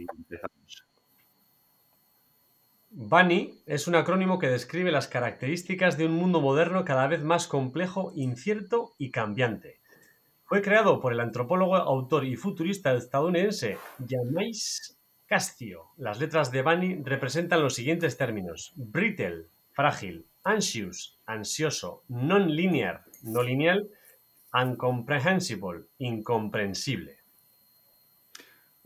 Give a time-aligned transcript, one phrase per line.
[0.00, 0.06] y
[3.66, 8.12] es un acrónimo que describe las características de un mundo moderno cada vez más complejo,
[8.14, 9.80] incierto y cambiante.
[10.44, 15.88] Fue creado por el antropólogo, autor y futurista estadounidense Yamais Castillo.
[15.98, 23.90] Las letras de BANI representan los siguientes términos: brittle, frágil, anxious, ansioso, non-linear, no lineal,
[24.54, 27.17] incomprehensible, incomprensible.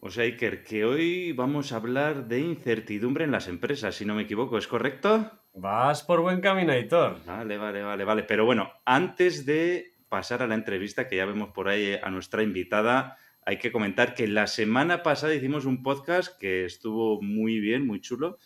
[0.05, 4.17] O sea, Iker, que hoy vamos a hablar de incertidumbre en las empresas, si no
[4.17, 5.31] me equivoco, ¿es correcto?
[5.55, 7.25] Vas por buen camino, Aitor.
[7.25, 8.25] Vale, vale, vale, vale.
[8.25, 12.43] Pero bueno, antes de pasar a la entrevista, que ya vemos por ahí a nuestra
[12.43, 17.87] invitada, hay que comentar que la semana pasada hicimos un podcast que estuvo muy bien,
[17.87, 18.39] muy chulo,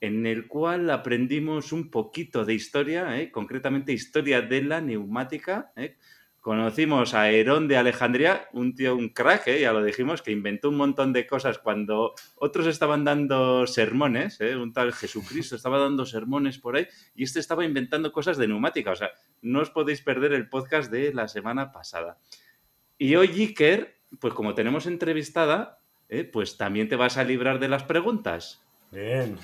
[0.00, 3.30] en el cual aprendimos un poquito de historia, ¿eh?
[3.30, 5.96] concretamente historia de la neumática, ¿eh?
[6.44, 9.60] Conocimos a Herón de Alejandría, un tío, un crack, ¿eh?
[9.62, 14.54] ya lo dijimos, que inventó un montón de cosas cuando otros estaban dando sermones, ¿eh?
[14.54, 18.90] un tal Jesucristo estaba dando sermones por ahí y este estaba inventando cosas de neumática.
[18.90, 19.08] O sea,
[19.40, 22.18] no os podéis perder el podcast de la semana pasada.
[22.98, 25.78] Y hoy, Iker, pues como tenemos entrevistada,
[26.10, 26.24] ¿eh?
[26.24, 28.63] pues también te vas a librar de las preguntas.
[28.94, 29.36] Bien.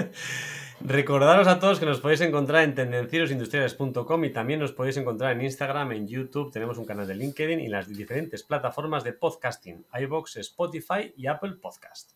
[0.82, 5.42] Recordaros a todos que nos podéis encontrar en tendencierosindustriales.com y también nos podéis encontrar en
[5.42, 10.36] Instagram, en YouTube, tenemos un canal de LinkedIn y las diferentes plataformas de podcasting, iBox,
[10.36, 12.12] Spotify y Apple Podcast.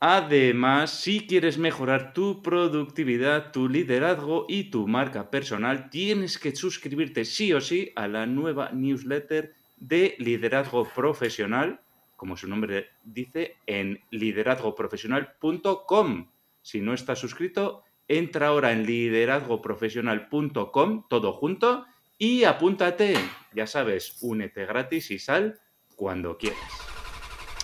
[0.00, 7.26] Además, si quieres mejorar tu productividad, tu liderazgo y tu marca personal, tienes que suscribirte
[7.26, 11.80] sí o sí a la nueva newsletter de liderazgo profesional
[12.22, 16.28] como su nombre dice, en liderazgoprofesional.com.
[16.62, 21.84] Si no estás suscrito, entra ahora en liderazgoprofesional.com, todo junto,
[22.18, 23.16] y apúntate.
[23.52, 25.58] Ya sabes, únete gratis y sal
[25.96, 26.60] cuando quieras.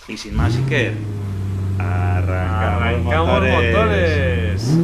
[0.09, 0.91] Y sin más, Iker,
[1.77, 4.77] arrancamos, arrancamos motores.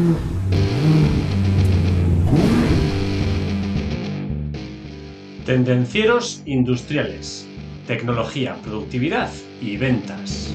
[5.45, 7.45] Tendencieros industriales
[7.87, 9.31] tecnología, productividad
[9.61, 10.53] y ventas.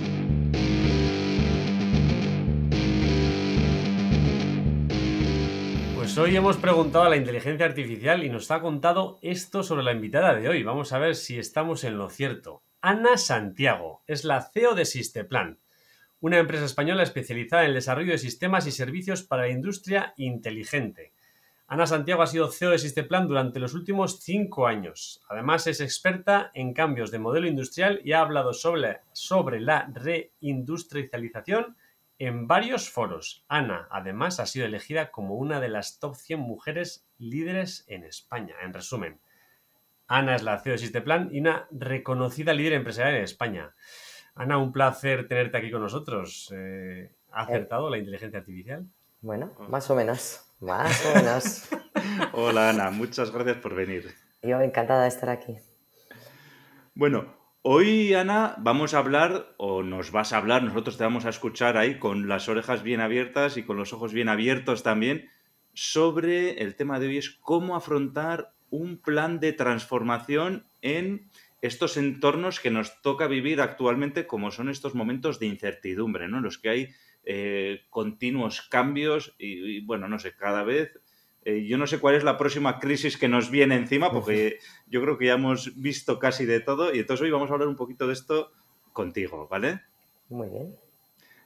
[5.94, 9.92] Pues hoy hemos preguntado a la inteligencia artificial y nos ha contado esto sobre la
[9.92, 10.64] invitada de hoy.
[10.64, 12.62] Vamos a ver si estamos en lo cierto.
[12.80, 15.60] Ana Santiago es la CEO de Sisteplan,
[16.18, 21.12] una empresa española especializada en el desarrollo de sistemas y servicios para la industria inteligente.
[21.70, 25.22] Ana Santiago ha sido CEO de Sisteplan durante los últimos cinco años.
[25.28, 31.76] Además, es experta en cambios de modelo industrial y ha hablado sobre, sobre la reindustrialización
[32.18, 33.44] en varios foros.
[33.46, 38.56] Ana, además, ha sido elegida como una de las top 100 mujeres líderes en España.
[38.64, 39.20] En resumen,
[40.08, 43.76] Ana es la CEO de Sisteplan y una reconocida líder empresarial en España.
[44.34, 46.52] Ana, un placer tenerte aquí con nosotros.
[46.52, 48.88] Eh, ¿Ha acertado la inteligencia artificial?
[49.20, 50.49] Bueno, más o menos.
[50.60, 51.68] Más o menos.
[52.32, 54.14] Hola Ana, muchas gracias por venir.
[54.42, 55.56] Yo encantada de estar aquí.
[56.94, 61.30] Bueno, hoy Ana vamos a hablar, o nos vas a hablar, nosotros te vamos a
[61.30, 65.30] escuchar ahí con las orejas bien abiertas y con los ojos bien abiertos también,
[65.72, 71.30] sobre el tema de hoy es cómo afrontar un plan de transformación en
[71.62, 76.40] estos entornos que nos toca vivir actualmente, como son estos momentos de incertidumbre, ¿no?
[76.40, 76.88] Los que hay
[77.24, 80.98] eh, continuos cambios y, bueno, no sé, cada vez...
[81.42, 85.00] Eh, yo no sé cuál es la próxima crisis que nos viene encima, porque yo
[85.00, 87.76] creo que ya hemos visto casi de todo y entonces hoy vamos a hablar un
[87.76, 88.52] poquito de esto
[88.92, 89.80] contigo, ¿vale?
[90.28, 90.76] Muy bien.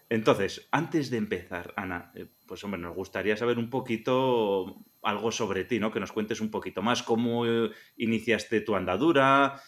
[0.08, 5.62] Entonces, antes de empezar, Ana, eh, pues hombre, nos gustaría saber un poquito algo sobre
[5.62, 5.92] ti, ¿no?
[5.92, 7.44] Que nos cuentes un poquito más cómo
[7.96, 9.60] iniciaste tu andadura.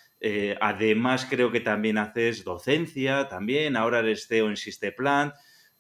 [0.61, 3.77] Además, creo que también haces docencia, también.
[3.77, 5.33] Ahora eres CEO en Sisteplan.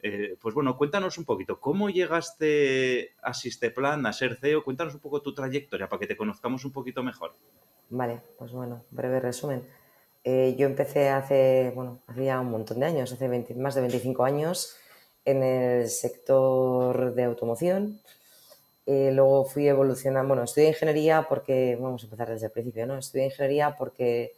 [0.08, 4.62] Eh, pues bueno, cuéntanos un poquito, ¿cómo llegaste a Sisteplan, a ser CEO?
[4.62, 7.32] Cuéntanos un poco tu trayectoria para que te conozcamos un poquito mejor.
[7.88, 9.66] Vale, pues bueno, breve resumen.
[10.22, 14.76] Eh, yo empecé hace, bueno, hacía un montón de años, hace más de 25 años,
[15.24, 18.00] en el sector de automoción.
[18.86, 22.96] Eh, luego fui evolucionando, bueno, estudié ingeniería porque, vamos a empezar desde el principio, ¿no?
[22.98, 24.32] Estudié ingeniería porque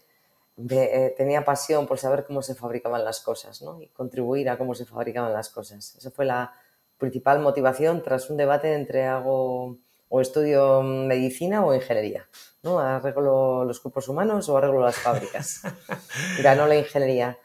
[0.71, 3.81] eh, tenía pasión por saber cómo se fabricaban las cosas ¿no?
[3.81, 5.95] y contribuir a cómo se fabricaban las cosas.
[5.97, 6.53] Esa fue la
[6.99, 9.79] principal motivación tras un debate entre hago
[10.09, 12.29] o estudio medicina o ingeniería.
[12.65, 12.81] ¿no?
[12.81, 15.63] ¿Arreglo los cuerpos humanos o arreglo las fábricas?
[16.43, 17.39] Ganó la ingeniería.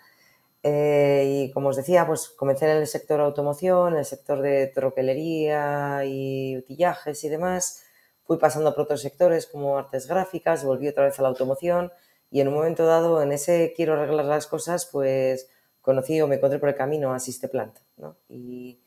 [0.63, 4.67] Eh, y como os decía, pues comencé en el sector automoción, en el sector de
[4.67, 7.83] troquelería y utillajes y demás.
[8.23, 11.91] Fui pasando por otros sectores como artes gráficas, volví otra vez a la automoción
[12.31, 15.49] y en un momento dado, en ese quiero arreglar las cosas, pues
[15.81, 18.15] conocí o me encontré por el camino a Sisteplant, ¿no?
[18.29, 18.81] Y,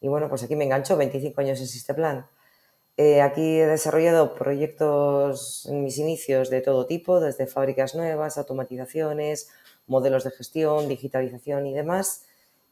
[0.00, 2.26] y bueno, pues aquí me engancho, 25 años en Sisteplant.
[2.98, 9.48] Eh, aquí he desarrollado proyectos en mis inicios de todo tipo, desde fábricas nuevas, automatizaciones,
[9.92, 12.24] modelos de gestión, digitalización y demás.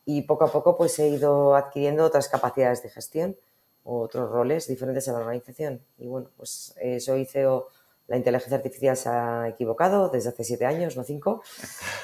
[0.04, 3.36] Y poco a poco pues he ido adquiriendo otras capacidades de gestión,
[3.84, 5.80] otros roles diferentes en la organización.
[5.98, 7.68] Y bueno, pues eh, soy CEO
[8.10, 11.44] la inteligencia artificial se ha equivocado desde hace siete años, no cinco,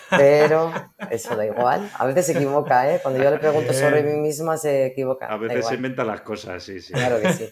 [0.08, 0.72] pero
[1.10, 1.90] eso da igual.
[1.98, 3.00] A veces se equivoca, ¿eh?
[3.02, 5.26] Cuando yo le pregunto sobre mí misma se equivoca.
[5.26, 6.92] A veces se inventa las cosas, sí, sí.
[6.92, 7.50] Claro que sí.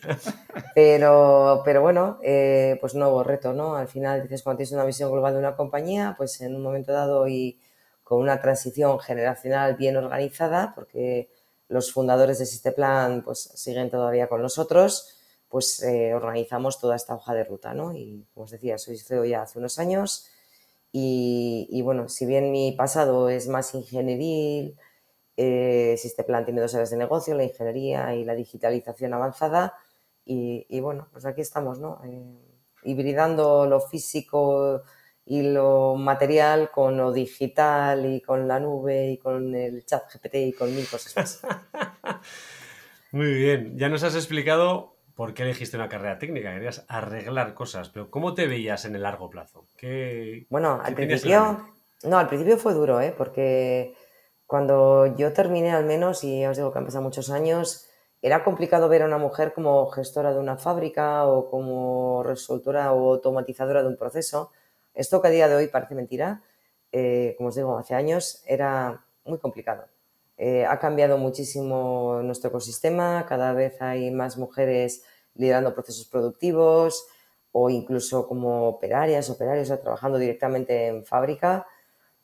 [0.72, 3.74] Pero, pero bueno, eh, pues nuevo reto, ¿no?
[3.74, 6.92] Al final dices, cuando tienes una visión global de una compañía, pues en un momento
[6.92, 7.60] dado y
[8.04, 11.28] con una transición generacional bien organizada, porque
[11.66, 15.13] los fundadores de Sisteplan pues siguen todavía con nosotros,
[15.54, 17.94] pues eh, organizamos toda esta hoja de ruta, ¿no?
[17.94, 20.28] Y como os decía, soy CEO ya hace unos años
[20.90, 24.76] y, bueno, si bien mi pasado es más ingenieril,
[25.36, 29.74] eh, Sisteplan tiene dos áreas de negocio, la ingeniería y la digitalización avanzada
[30.24, 32.00] y, bueno, pues aquí estamos, ¿no?
[32.04, 34.82] Eh, hibridando lo físico
[35.24, 40.34] y lo material con lo digital y con la nube y con el chat GPT
[40.34, 41.42] y con mil cosas más.
[43.12, 46.52] Muy bien, ya nos has explicado ¿Por qué elegiste una carrera técnica?
[46.52, 49.66] Querías arreglar cosas, pero ¿cómo te veías en el largo plazo?
[49.76, 51.68] ¿Qué, bueno, al principio,
[52.02, 53.14] no, al principio fue duro, ¿eh?
[53.16, 53.94] porque
[54.46, 57.88] cuando yo terminé al menos, y ya os digo que han pasado muchos años,
[58.22, 63.12] era complicado ver a una mujer como gestora de una fábrica o como resultora o
[63.12, 64.50] automatizadora de un proceso.
[64.94, 66.42] Esto que a día de hoy parece mentira,
[66.90, 69.93] eh, como os digo, hace años era muy complicado.
[70.36, 75.04] Eh, ha cambiado muchísimo nuestro ecosistema, cada vez hay más mujeres
[75.34, 77.06] liderando procesos productivos
[77.52, 81.66] o incluso como operarias, operarios, o trabajando directamente en fábrica.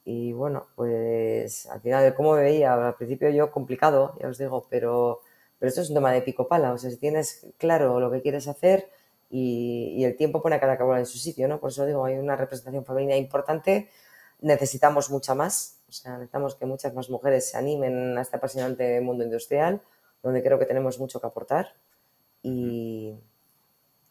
[0.04, 2.74] Y bueno, pues al final, ¿cómo veía?
[2.88, 5.20] Al principio yo complicado, ya os digo, pero,
[5.58, 6.72] pero esto es un tema de pico pala.
[6.72, 8.90] O sea, si tienes claro lo que quieres hacer
[9.30, 11.60] y, y el tiempo pone a cada cabra en su sitio, ¿no?
[11.60, 13.88] Por eso digo, hay una representación femenina importante,
[14.40, 19.00] necesitamos mucha más, o sea, necesitamos que muchas más mujeres se animen a este apasionante
[19.00, 19.80] mundo industrial,
[20.22, 21.74] donde creo que tenemos mucho que aportar
[22.42, 23.14] y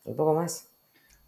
[0.04, 0.70] un poco más.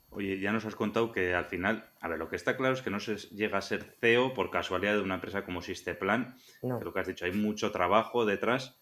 [0.10, 2.82] Oye, ya nos has contado que al final, a ver, lo que está claro es
[2.82, 6.36] que no se llega a ser CEO por casualidad de una empresa como Sisteplan.
[6.62, 6.82] No.
[6.82, 8.78] lo que has dicho, hay mucho trabajo detrás.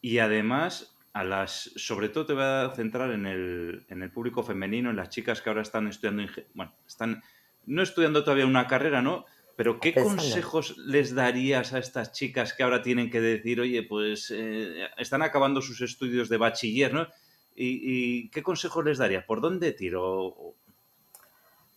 [0.00, 4.42] Y además, a las, sobre todo te voy a centrar en el, en el público
[4.42, 6.24] femenino, en las chicas que ahora están estudiando,
[6.54, 7.22] bueno, están
[7.66, 9.26] no estudiando todavía una carrera, ¿no?
[9.56, 14.32] Pero ¿qué consejos les darías a estas chicas que ahora tienen que decir, oye, pues
[14.34, 17.06] eh, están acabando sus estudios de bachiller, ¿no?
[17.54, 19.24] ¿Y, qué consejos les darías?
[19.24, 20.54] ¿Por dónde tiro?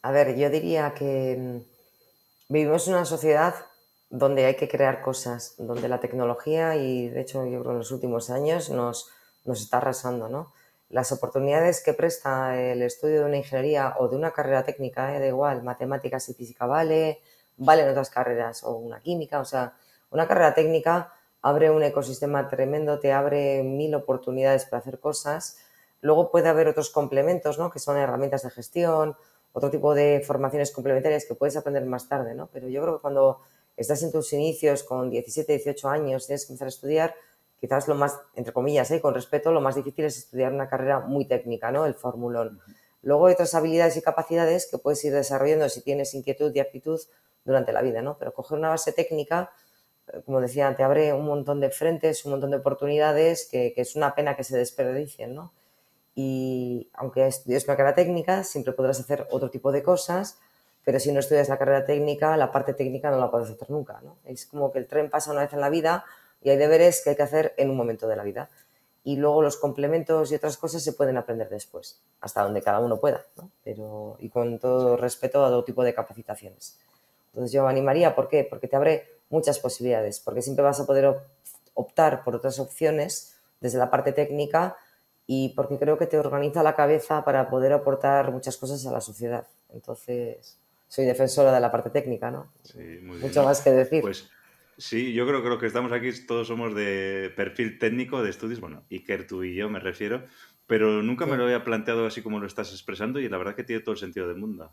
[0.01, 3.53] A ver, yo diría que mm, vivimos en una sociedad
[4.09, 7.91] donde hay que crear cosas, donde la tecnología, y de hecho yo creo en los
[7.91, 9.11] últimos años, nos,
[9.45, 10.53] nos está arrasando, ¿no?
[10.89, 15.19] Las oportunidades que presta el estudio de una ingeniería o de una carrera técnica, eh,
[15.19, 17.19] da igual, matemáticas y física vale,
[17.57, 19.73] valen otras carreras o una química, o sea,
[20.09, 25.57] una carrera técnica abre un ecosistema tremendo, te abre mil oportunidades para hacer cosas.
[26.01, 27.71] Luego puede haber otros complementos, ¿no?
[27.71, 29.15] Que son herramientas de gestión,
[29.53, 32.49] otro tipo de formaciones complementarias que puedes aprender más tarde, ¿no?
[32.51, 33.39] Pero yo creo que cuando
[33.75, 37.15] estás en tus inicios con 17, 18 años, tienes que empezar a estudiar,
[37.59, 39.01] quizás lo más, entre comillas, ¿eh?
[39.01, 41.85] con respeto, lo más difícil es estudiar una carrera muy técnica, ¿no?
[41.85, 42.59] El formulón.
[43.01, 46.99] Luego hay otras habilidades y capacidades que puedes ir desarrollando si tienes inquietud y actitud
[47.47, 48.17] durante la vida, ¿no?
[48.19, 49.51] Pero coger una base técnica,
[50.09, 53.95] eh, como decía, te abre un montón de frentes, un montón de oportunidades que, es
[53.95, 55.53] una pena que se desperdicien, ¿no?
[56.13, 60.39] Y aunque estudies una carrera técnica, siempre podrás hacer otro tipo de cosas,
[60.83, 64.01] pero si no estudias la carrera técnica, la parte técnica no la puedes hacer nunca,
[64.03, 64.17] ¿no?
[64.25, 66.05] Es como que el tren pasa una vez en la vida
[66.41, 68.49] y hay deberes que hay que hacer en un momento de la vida.
[69.03, 72.99] Y luego los complementos y otras cosas se pueden aprender después, hasta donde cada uno
[72.99, 73.51] pueda, ¿no?
[73.63, 76.77] Pero, y con todo respeto a todo tipo de capacitaciones.
[77.27, 78.45] Entonces yo animaría, ¿por qué?
[78.49, 81.15] Porque te abre muchas posibilidades, porque siempre vas a poder
[81.73, 84.77] optar por otras opciones desde la parte técnica
[85.25, 89.01] y porque creo que te organiza la cabeza para poder aportar muchas cosas a la
[89.01, 89.45] sociedad.
[89.73, 90.57] Entonces,
[90.87, 92.51] soy defensora de la parte técnica, ¿no?
[92.63, 93.21] Sí, muy bien.
[93.21, 94.01] Mucho más que decir.
[94.01, 94.29] Pues
[94.77, 98.61] sí, yo creo que los que estamos aquí todos somos de perfil técnico de estudios,
[98.61, 100.23] bueno, Iker, tú y yo me refiero,
[100.65, 103.63] pero nunca me lo había planteado así como lo estás expresando y la verdad que
[103.63, 104.71] tiene todo el sentido del mundo.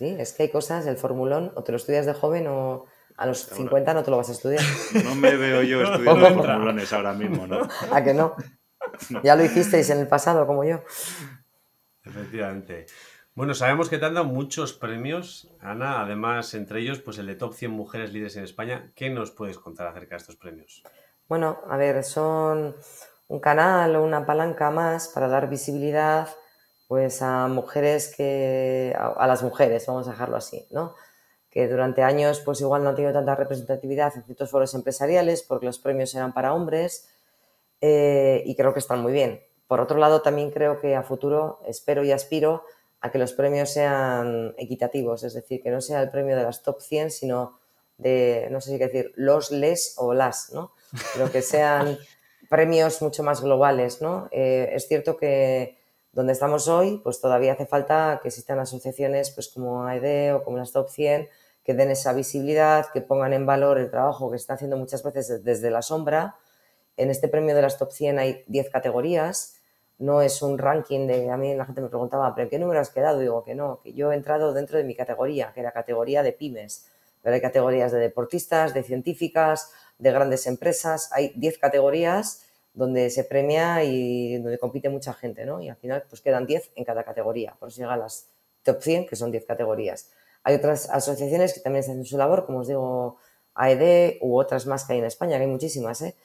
[0.00, 2.86] Sí, es que hay cosas, el formulón, o te lo estudias de joven o
[3.18, 4.64] a los 50 no te lo vas a estudiar.
[5.04, 7.68] No me veo yo estudiando formulones ahora mismo, ¿no?
[7.92, 8.34] ¿A que no?
[9.22, 10.82] Ya lo hicisteis en el pasado, como yo.
[12.02, 12.86] Efectivamente.
[13.34, 17.34] Bueno, sabemos que te han dado muchos premios, Ana, además entre ellos pues el de
[17.34, 18.92] Top 100 Mujeres Líderes en España.
[18.94, 20.82] ¿Qué nos puedes contar acerca de estos premios?
[21.28, 22.74] Bueno, a ver, son
[23.28, 26.30] un canal o una palanca más para dar visibilidad
[26.90, 30.96] pues a mujeres que, a, las mujeres, vamos a dejarlo así, ¿no?
[31.48, 35.66] Que durante años pues igual no han tenido tanta representatividad en ciertos foros empresariales porque
[35.66, 37.08] los premios eran para hombres
[37.80, 39.40] eh, y creo que están muy bien.
[39.68, 42.64] Por otro lado, también creo que a futuro espero y aspiro
[43.00, 46.64] a que los premios sean equitativos, es decir, que no sea el premio de las
[46.64, 47.60] top 100, sino
[47.98, 50.72] de, no sé si decir, los, les o las, ¿no?
[51.14, 51.98] Pero que sean
[52.50, 54.28] premios mucho más globales, ¿no?
[54.32, 55.78] Eh, es cierto que
[56.12, 60.56] donde estamos hoy, pues todavía hace falta que existan asociaciones pues como AED o como
[60.56, 61.28] las Top 100
[61.64, 65.02] que den esa visibilidad, que pongan en valor el trabajo que se está haciendo muchas
[65.02, 66.36] veces desde la sombra.
[66.96, 69.56] En este premio de las Top 100 hay 10 categorías,
[69.98, 72.88] no es un ranking de, a mí la gente me preguntaba, ¿pero qué número has
[72.88, 73.18] quedado?
[73.18, 76.32] Digo que no, que yo he entrado dentro de mi categoría, que era categoría de
[76.32, 76.86] pymes,
[77.22, 83.24] pero hay categorías de deportistas, de científicas, de grandes empresas, hay 10 categorías donde se
[83.24, 85.60] premia y donde compite mucha gente, ¿no?
[85.60, 88.30] Y al final pues quedan 10 en cada categoría, por eso llega a las
[88.62, 90.10] top 100, que son 10 categorías.
[90.42, 93.18] Hay otras asociaciones que también hacen su labor, como os digo,
[93.54, 96.16] AED u otras más que hay en España, que hay muchísimas, ¿eh?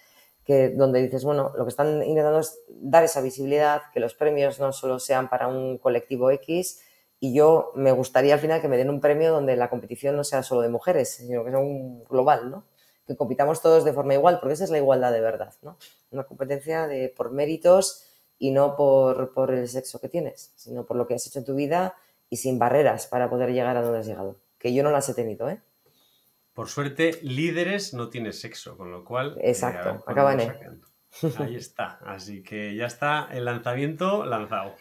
[0.45, 4.59] que donde dices, bueno, lo que están intentando es dar esa visibilidad, que los premios
[4.59, 6.81] no solo sean para un colectivo X,
[7.19, 10.23] y yo me gustaría al final que me den un premio donde la competición no
[10.23, 12.63] sea solo de mujeres, sino que sea un global, ¿no?
[13.07, 15.77] Que compitamos todos de forma igual, porque esa es la igualdad de verdad, ¿no?
[16.11, 18.03] Una competencia de, por méritos
[18.39, 21.45] y no por, por el sexo que tienes, sino por lo que has hecho en
[21.45, 21.95] tu vida
[22.29, 24.37] y sin barreras para poder llegar a donde has llegado.
[24.57, 25.61] Que yo no las he tenido, ¿eh?
[26.53, 29.37] Por suerte, líderes no tiene sexo, con lo cual.
[29.39, 30.59] Eh, Exacto, acaba en E.
[31.37, 31.99] Ahí está.
[32.05, 34.75] Así que ya está el lanzamiento lanzado.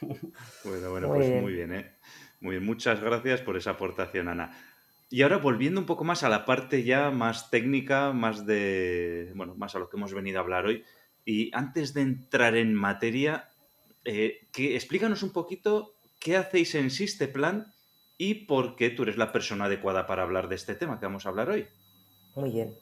[0.65, 1.97] Bueno, bueno, pues muy bien, ¿eh?
[2.41, 4.57] Muy bien, muchas gracias por esa aportación, Ana.
[5.15, 9.31] Y ahora volviendo un poco más a la parte ya más técnica, más de.
[9.37, 10.83] Bueno, más a lo que hemos venido a hablar hoy.
[11.25, 13.49] Y antes de entrar en materia,
[14.05, 17.73] eh, que explícanos un poquito qué hacéis en Sisteplan
[18.19, 21.27] y por qué tú eres la persona adecuada para hablar de este tema que vamos
[21.27, 21.69] a hablar hoy.
[22.35, 22.75] Muy bien.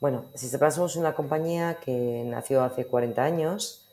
[0.00, 3.88] Bueno, si somos una compañía que nació hace 40 años,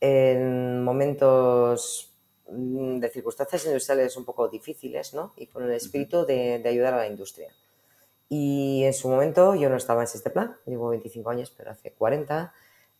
[0.00, 2.07] en momentos
[2.50, 5.32] de circunstancias industriales un poco difíciles, ¿no?
[5.36, 7.52] Y con el espíritu de, ayudar a la industria.
[8.28, 11.92] Y en su momento yo no estaba en este plan, llevo 25 años, pero hace
[11.92, 12.52] 40.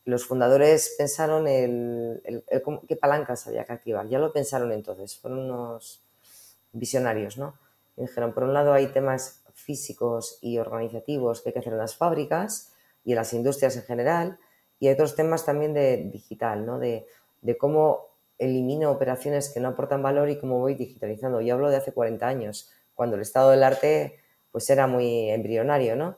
[0.05, 2.23] Los fundadores pensaron en
[2.89, 4.09] qué palancas había que activar.
[4.09, 5.19] Ya lo pensaron entonces.
[5.19, 6.03] Fueron unos,
[6.73, 7.55] visionarios, ¿no?
[7.97, 11.97] dijeron, por un lado hay temas físicos y organizativos que hay que hacer en las
[11.97, 12.73] fábricas
[13.05, 14.39] y en las industrias en general,
[14.79, 16.79] y hay otros temas también de digital, ¿no?
[16.79, 17.07] De,
[17.59, 18.08] cómo
[18.39, 21.41] elimino operaciones que no aportan valor y cómo voy digitalizando.
[21.41, 24.19] Yo hablo de hace 40 años, cuando el estado del arte
[24.51, 26.17] pues era muy embrionario, ¿no?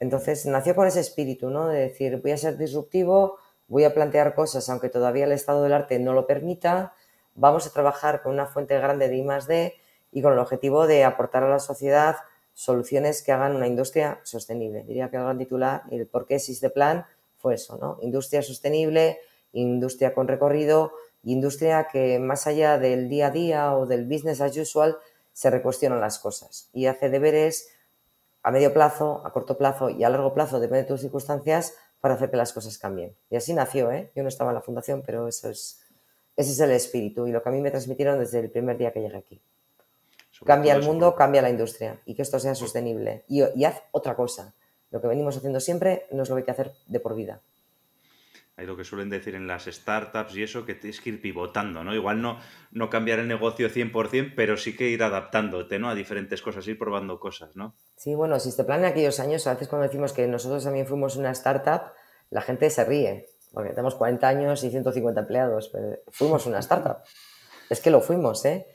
[0.00, 1.68] Entonces nació con ese espíritu, ¿no?
[1.68, 5.72] De decir, voy a ser disruptivo, voy a plantear cosas aunque todavía el estado del
[5.72, 6.94] arte no lo permita,
[7.34, 9.74] vamos a trabajar con una fuente grande de I+D
[10.12, 12.16] y con el objetivo de aportar a la sociedad
[12.52, 14.84] soluciones que hagan una industria sostenible.
[14.84, 17.04] Diría que el gran titular y el por qué existe plan
[17.38, 17.98] fue eso, ¿no?
[18.00, 19.18] Industria sostenible,
[19.52, 20.92] industria con recorrido,
[21.32, 24.98] industria que más allá del día a día o del business as usual
[25.32, 27.68] se recuestionan las cosas y hace deberes
[28.42, 32.14] a medio plazo, a corto plazo y a largo plazo, depende de tus circunstancias, para
[32.14, 33.16] hacer que las cosas cambien.
[33.30, 34.12] Y así nació, ¿eh?
[34.14, 35.80] Yo no estaba en la fundación, pero eso es,
[36.36, 38.92] ese es el espíritu y lo que a mí me transmitieron desde el primer día
[38.92, 39.40] que llegué aquí
[40.44, 43.24] cambia el mundo, cambia la industria y que esto sea sostenible.
[43.28, 44.54] Y, haz otra cosa.
[44.90, 47.40] Lo que venimos haciendo siempre no es lo que hay que hacer de por vida.
[48.56, 51.82] Hay lo que suelen decir en las startups y eso, que tienes que ir pivotando,
[51.82, 51.92] ¿no?
[51.92, 52.38] Igual no,
[52.70, 55.88] no cambiar el negocio 100%, pero sí que ir adaptándote, ¿no?
[55.88, 57.74] A diferentes cosas, ir probando cosas, ¿no?
[57.96, 60.86] Sí, bueno, si te plan en aquellos años, a veces cuando decimos que nosotros también
[60.86, 61.92] fuimos una startup,
[62.30, 66.98] la gente se ríe, porque tenemos 40 años y 150 empleados, pero fuimos una startup.
[67.70, 68.66] Es que lo fuimos, ¿eh?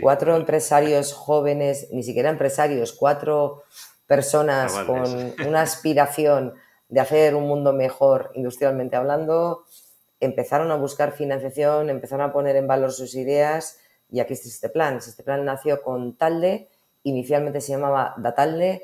[0.00, 3.62] cuatro empresarios jóvenes, ni siquiera empresarios, cuatro
[4.06, 6.54] personas con una aspiración
[6.88, 9.64] de hacer un mundo mejor industrialmente hablando,
[10.20, 13.78] empezaron a buscar financiación, empezaron a poner en valor sus ideas
[14.10, 14.96] y aquí está este plan.
[14.96, 16.68] Este plan nació con Talde,
[17.02, 18.82] inicialmente se llamaba Datalde,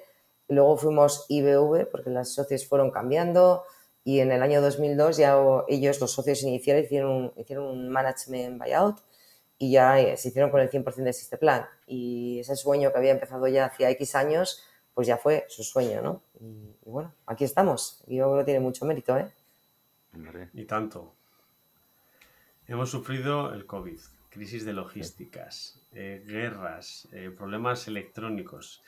[0.49, 3.65] luego fuimos IBV porque las socios fueron cambiando
[4.05, 8.99] y en el año 2002 ya ellos, los socios iniciales, hicieron, hicieron un management buyout
[9.57, 11.67] y ya eh, se hicieron con el 100% de este plan.
[11.87, 14.63] Y ese sueño que había empezado ya hacía X años,
[14.95, 16.23] pues ya fue su sueño, ¿no?
[16.41, 18.03] Y, bueno, aquí estamos.
[18.07, 19.31] Y yo creo que tiene mucho mérito, ¿eh?
[20.53, 21.13] Y tanto.
[22.67, 24.01] Hemos sufrido el COVID.
[24.31, 28.83] crisis de logísticas, eh, guerras, eh, problemas electrónicos,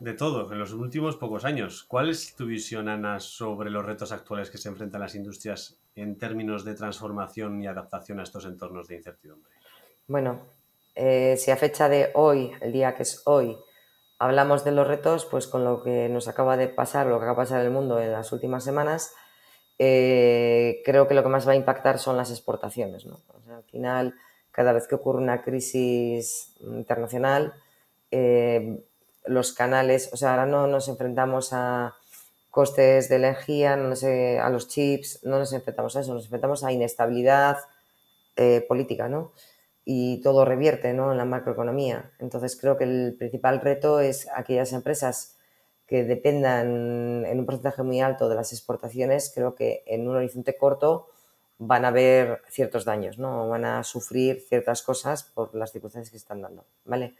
[0.00, 1.84] de todo en los últimos pocos años.
[1.84, 6.18] ¿Cuál es tu visión, Ana, sobre los retos actuales que se enfrentan las industrias en
[6.18, 9.52] términos de transformación y adaptación a estos entornos de incertidumbre?
[10.08, 10.40] Bueno,
[10.94, 13.56] eh, si a fecha de hoy, el día que es hoy,
[14.18, 17.42] hablamos de los retos, pues con lo que nos acaba de pasar, lo que acaba
[17.42, 19.12] de pasar en el mundo en las últimas semanas,
[19.78, 23.04] eh, creo que lo que más va a impactar son las exportaciones.
[23.06, 23.20] ¿no?
[23.54, 24.14] al final,
[24.50, 27.54] cada vez que ocurre una crisis internacional,
[28.10, 28.82] eh,
[29.26, 31.94] los canales, o sea, ahora no nos enfrentamos a
[32.50, 36.72] costes de energía, no a los chips, no nos enfrentamos a eso, nos enfrentamos a
[36.72, 37.58] inestabilidad
[38.36, 39.32] eh, política, ¿no?
[39.86, 41.12] Y todo revierte, ¿no?
[41.12, 42.10] En la macroeconomía.
[42.18, 45.38] Entonces creo que el principal reto es aquellas empresas
[45.86, 50.56] que dependan en un porcentaje muy alto de las exportaciones, creo que en un horizonte
[50.56, 51.08] corto
[51.58, 53.48] van a haber ciertos daños, ¿no?
[53.48, 57.14] Van a sufrir ciertas cosas por las circunstancias que están dando, ¿vale?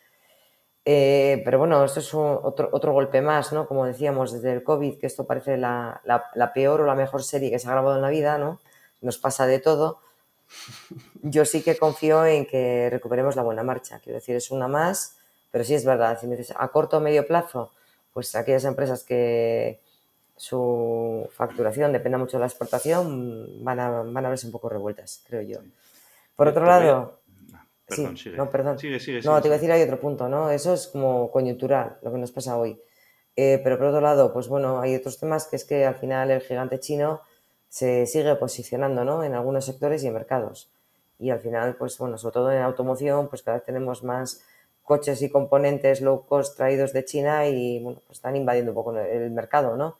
[0.84, 3.66] Eh, pero bueno, esto es otro, otro, golpe más, ¿no?
[3.66, 7.50] Como decíamos, desde el COVID, que esto parece la, la, peor o la mejor serie
[7.50, 8.60] que se ha grabado en la vida, ¿no?
[9.00, 9.98] Nos pasa de todo.
[11.22, 14.00] Yo sí que confío en que recuperemos la buena marcha.
[14.00, 15.16] Quiero decir, es una más,
[15.50, 16.18] pero sí es verdad.
[16.20, 17.72] Si me dices a corto o medio plazo,
[18.12, 19.80] pues aquellas empresas que
[20.36, 25.22] su facturación dependa mucho de la exportación van a, van a verse un poco revueltas,
[25.26, 25.58] creo yo.
[26.34, 27.20] Por otro lado,
[27.86, 28.36] Perdón, sigue.
[28.36, 28.78] No, perdón.
[28.78, 30.50] Sigue, sigue, no, te iba a decir hay otro punto, ¿no?
[30.50, 32.80] Eso es como coyuntural, lo que nos pasa hoy.
[33.36, 36.30] Eh, pero por otro lado, pues bueno, hay otros temas que es que al final
[36.30, 37.20] el gigante chino
[37.68, 39.24] se sigue posicionando, ¿no?
[39.24, 40.68] En algunos sectores y en mercados.
[41.18, 44.42] Y al final, pues bueno, sobre todo en automoción, pues cada vez tenemos más
[44.82, 48.96] coches y componentes low cost traídos de China y bueno, pues están invadiendo un poco
[48.96, 49.96] el mercado, ¿no?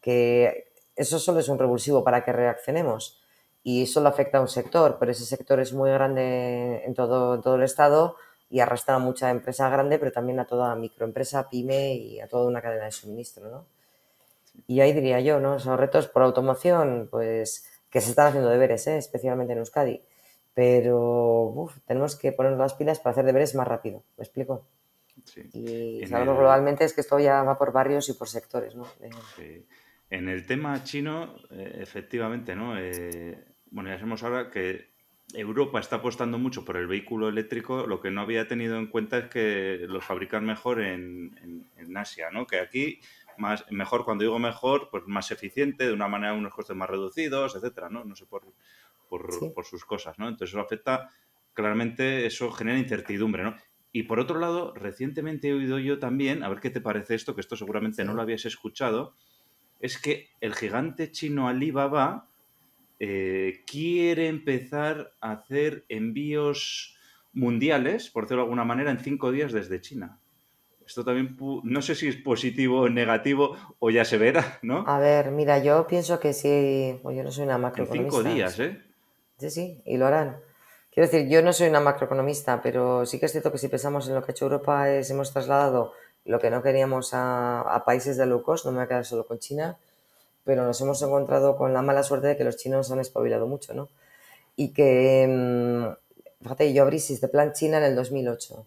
[0.00, 3.20] Que eso solo es un revulsivo para que reaccionemos
[3.62, 7.56] y solo afecta a un sector, pero ese sector es muy grande en todo, todo
[7.56, 8.16] el estado
[8.50, 12.46] y arrastra a mucha empresa grande, pero también a toda microempresa, pyme y a toda
[12.46, 13.75] una cadena de suministro, ¿no?
[14.66, 15.56] Y ahí diría yo, ¿no?
[15.56, 18.98] Esos retos por automoción, pues que se están haciendo deberes, ¿eh?
[18.98, 20.02] especialmente en Euskadi,
[20.54, 24.66] pero tenemos que poner las pilas para hacer deberes más rápido, ¿me explico?
[25.24, 25.42] Sí.
[25.52, 28.86] Y si hablamos globalmente es que esto ya va por barrios y por sectores, ¿no?
[29.36, 29.66] Sí.
[30.10, 32.78] En el tema chino, eh, efectivamente, ¿no?
[32.78, 34.88] Eh, bueno, ya sabemos ahora que
[35.34, 39.18] Europa está apostando mucho por el vehículo eléctrico, lo que no había tenido en cuenta
[39.18, 41.66] es que los fabrican mejor en,
[41.96, 42.46] Asia, ¿no?
[42.46, 43.00] Que aquí,
[43.38, 47.56] más, mejor, cuando digo mejor, pues más eficiente, de una manera unos costes más reducidos,
[47.56, 48.04] etcétera, ¿no?
[48.04, 48.42] No sé, por,
[49.08, 50.28] por, sus cosas, ¿no?
[50.28, 51.10] Entonces eso afecta,
[51.54, 53.56] claramente, eso genera incertidumbre, ¿no?
[53.92, 57.34] Y por otro lado, recientemente he oído yo también, a ver qué te parece esto,
[57.34, 59.14] que esto seguramente no lo habías escuchado,
[59.80, 62.28] es que el gigante chino Alibaba
[62.98, 66.96] eh, quiere empezar a hacer envíos
[67.32, 70.18] mundiales, por decirlo de alguna manera, en cinco días desde China.
[70.86, 74.84] Esto también, no sé si es positivo o negativo o ya se verá, ¿no?
[74.86, 78.18] A ver, mira, yo pienso que sí, yo no soy una macroeconomista.
[78.18, 78.80] En cinco días, ¿eh?
[79.38, 80.36] Sí, sí, y lo harán.
[80.92, 84.08] Quiero decir, yo no soy una macroeconomista, pero sí que es cierto que si pensamos
[84.08, 85.92] en lo que ha hecho Europa es hemos trasladado
[86.24, 89.04] lo que no queríamos a, a países de low cost, no me voy a quedar
[89.04, 89.76] solo con China,
[90.44, 93.74] pero nos hemos encontrado con la mala suerte de que los chinos han espabilado mucho,
[93.74, 93.88] ¿no?
[94.54, 98.64] Y que, mm, fíjate, yo abrí de Plan China en el 2008.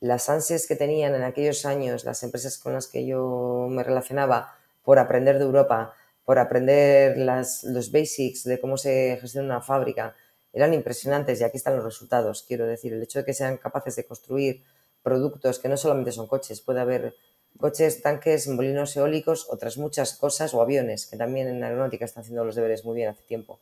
[0.00, 4.54] Las ansias que tenían en aquellos años las empresas con las que yo me relacionaba
[4.82, 10.14] por aprender de Europa, por aprender las, los basics de cómo se gestiona una fábrica,
[10.52, 12.44] eran impresionantes y aquí están los resultados.
[12.48, 14.62] Quiero decir, el hecho de que sean capaces de construir
[15.02, 17.14] productos que no solamente son coches, puede haber
[17.58, 22.44] coches, tanques, molinos eólicos, otras muchas cosas, o aviones, que también en aeronáutica están haciendo
[22.44, 23.60] los deberes muy bien hace tiempo.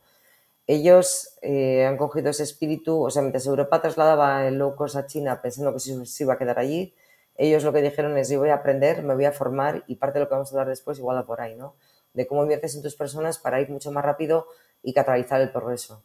[0.69, 5.07] Ellos eh, han cogido ese espíritu, o sea, mientras Europa trasladaba el low cost a
[5.07, 6.93] China pensando que se, iba a quedar allí,
[7.37, 10.19] ellos lo que dijeron es, yo voy a aprender, me voy a formar y parte
[10.19, 11.73] de lo que vamos a hablar después igual va por ahí, ¿no?
[12.13, 14.45] De cómo inviertes en tus personas para ir mucho más rápido
[14.83, 16.03] y catalizar el progreso.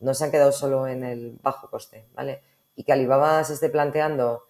[0.00, 2.40] No se han quedado solo en el bajo coste, ¿vale?
[2.76, 4.48] Y que Alibaba se esté planteando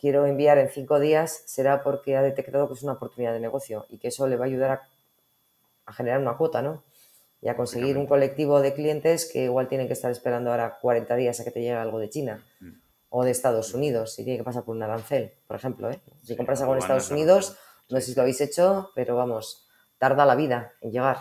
[0.00, 3.86] quiero enviar en cinco días será porque ha detectado que es una oportunidad de negocio
[3.90, 4.82] y que eso le va a ayudar
[5.86, 6.84] a, generar una cuota, ¿no?
[7.42, 11.16] Y a conseguir un colectivo de clientes que igual tienen que estar esperando ahora 40
[11.16, 12.70] días a que te llegue algo de China mm.
[13.08, 15.90] o de Estados Unidos, si tiene que pasar por un arancel, por ejemplo.
[15.90, 16.00] ¿eh?
[16.22, 17.56] Si compras algo en Estados Unidos,
[17.88, 19.66] no sé si lo habéis hecho, pero vamos,
[19.98, 21.18] tarda la vida en llegar.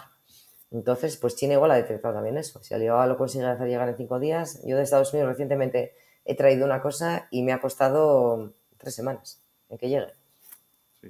[0.72, 2.62] Entonces, pues China igual ha detectado también eso.
[2.64, 5.94] Si Alibaba lo consigue hacer llegar en cinco días, yo de Estados Unidos recientemente
[6.26, 10.14] he traído una cosa y me ha costado tres semanas en que llegue.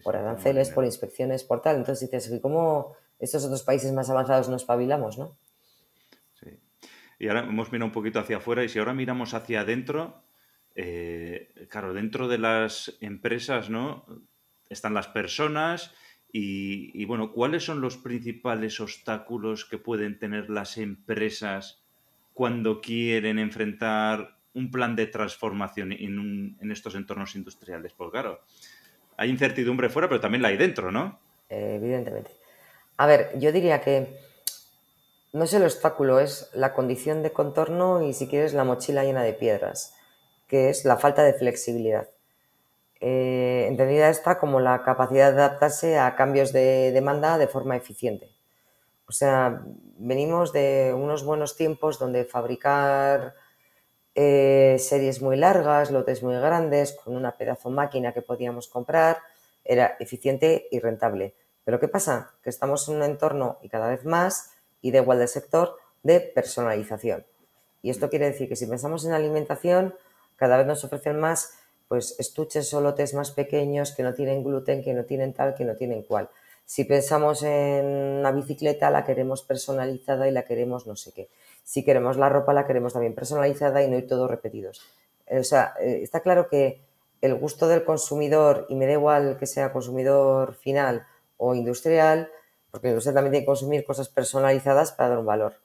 [0.03, 1.77] por aranceles, por inspecciones, por tal.
[1.77, 5.37] Entonces dices, ¿cómo estos otros países más avanzados nos espabilamos, no?
[6.33, 6.49] Sí.
[7.19, 10.23] Y ahora hemos mirado un poquito hacia afuera y si ahora miramos hacia adentro,
[10.75, 14.05] eh, claro, dentro de las empresas, ¿no?
[14.69, 15.93] Están las personas
[16.31, 21.83] y, bueno, ¿cuáles son los principales obstáculos que pueden tener las empresas
[22.33, 27.93] cuando quieren enfrentar un plan de transformación en, en estos entornos industriales?
[27.93, 28.41] Pues claro,
[29.17, 31.19] hay incertidumbre fuera, pero también la hay dentro, ¿no?
[31.49, 32.31] evidentemente.
[32.99, 34.19] A ver, yo diría que
[35.31, 39.23] no es el obstáculo, es la condición de contorno y si quieres la mochila llena
[39.23, 39.93] de piedras,
[40.49, 42.09] que es la falta de flexibilidad.
[42.99, 48.31] Eh, entendida esta como la capacidad de adaptarse a cambios de demanda de forma eficiente.
[49.07, 49.63] O sea,
[49.97, 53.33] venimos de unos buenos tiempos donde fabricar
[54.13, 59.19] eh, series muy largas, lotes muy grandes, con una pedazo máquina que podíamos comprar,
[59.63, 61.33] era eficiente y rentable.
[61.69, 62.31] Pero ¿qué pasa?
[62.41, 66.19] Que estamos en un entorno y cada vez más, y de igual del sector, de
[66.19, 67.27] personalización.
[67.83, 69.93] Y esto quiere decir que si pensamos en alimentación,
[70.35, 71.53] cada vez nos ofrecen más
[71.87, 75.63] pues estuches o lotes más pequeños que no tienen gluten, que no tienen tal, que
[75.63, 76.31] no tienen cual.
[76.65, 81.29] Si pensamos en una bicicleta, la queremos personalizada y la queremos no sé qué.
[81.63, 84.81] Si queremos la ropa, la queremos también personalizada y no ir todos repetidos.
[85.29, 86.81] O sea, eh, está claro que
[87.21, 91.05] el gusto del consumidor, y me da igual que sea consumidor final
[91.39, 92.29] o industrial,
[92.69, 95.55] porque usted también tiene que consumir cosas personalizadas para dar un valor.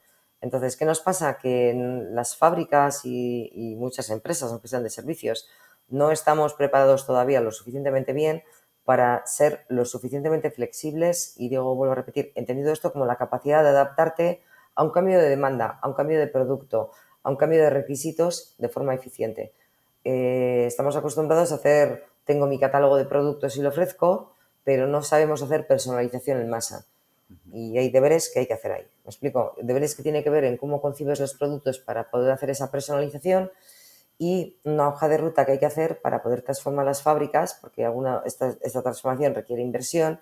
[0.40, 1.36] Entonces, ¿qué nos pasa?
[1.36, 5.46] Que en las fábricas y muchas empresas, aunque sean de servicios,
[5.88, 8.42] no estamos preparados todavía lo suficientemente bien
[8.84, 13.62] para ser lo suficientemente flexibles y digo, vuelvo a repetir, entendido esto como la capacidad
[13.62, 14.42] de adaptarte
[14.74, 16.90] a un cambio de demanda, a un cambio de producto,
[17.22, 19.52] a un cambio de requisitos de forma eficiente.
[20.04, 24.33] Eh, estamos acostumbrados a hacer, tengo mi catálogo de productos y lo ofrezco,
[24.64, 26.86] pero no sabemos hacer personalización en masa.
[27.52, 28.86] Y hay deberes que hay que hacer ahí.
[29.04, 29.54] ¿Me explico?
[29.60, 33.50] Deberes que tiene que ver en cómo concibes los productos para poder hacer esa personalización
[34.18, 37.84] y una hoja de ruta que hay que hacer para poder transformar las fábricas, porque
[37.84, 40.20] alguna, esta, esta transformación requiere inversión,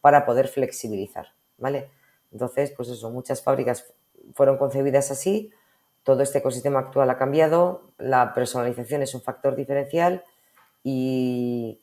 [0.00, 1.88] para poder flexibilizar, ¿vale?
[2.30, 3.86] Entonces, pues eso, muchas fábricas
[4.34, 5.50] fueron concebidas así,
[6.02, 10.22] todo este ecosistema actual ha cambiado, la personalización es un factor diferencial
[10.82, 11.80] y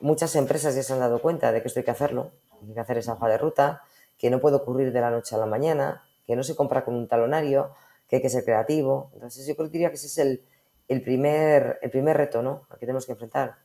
[0.00, 2.80] muchas empresas ya se han dado cuenta de que esto hay que hacerlo, hay que
[2.80, 3.82] hacer esa hoja de ruta,
[4.18, 6.94] que no puede ocurrir de la noche a la mañana, que no se compra con
[6.94, 7.72] un talonario,
[8.08, 9.10] que hay que ser creativo.
[9.14, 10.44] Entonces, yo creo diría que ese es el,
[10.88, 12.66] el primer, el primer reto ¿no?
[12.70, 13.56] al que tenemos que enfrentar.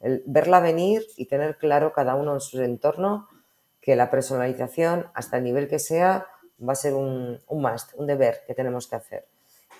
[0.00, 3.28] El verla venir y tener claro cada uno en su entorno
[3.80, 6.26] que la personalización, hasta el nivel que sea,
[6.66, 9.26] va a ser un, un must, un deber que tenemos que hacer.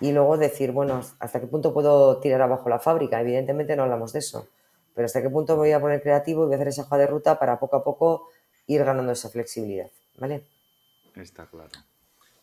[0.00, 3.20] Y luego decir, bueno, ¿hasta qué punto puedo tirar abajo la fábrica?
[3.20, 4.48] Evidentemente no hablamos de eso,
[4.94, 6.98] pero ¿hasta qué punto me voy a poner creativo y voy a hacer esa hoja
[6.98, 8.28] de ruta para poco a poco
[8.66, 9.90] ir ganando esa flexibilidad?
[10.18, 10.46] ¿Vale?
[11.16, 11.70] Está claro.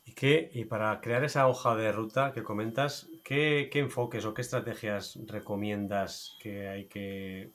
[0.05, 4.41] ¿Y, qué, y para crear esa hoja de ruta que comentas, ¿qué, enfoques o qué
[4.41, 7.51] estrategias recomiendas que hay que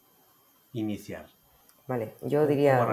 [0.73, 1.27] iniciar?
[1.87, 2.87] Vale, yo diría.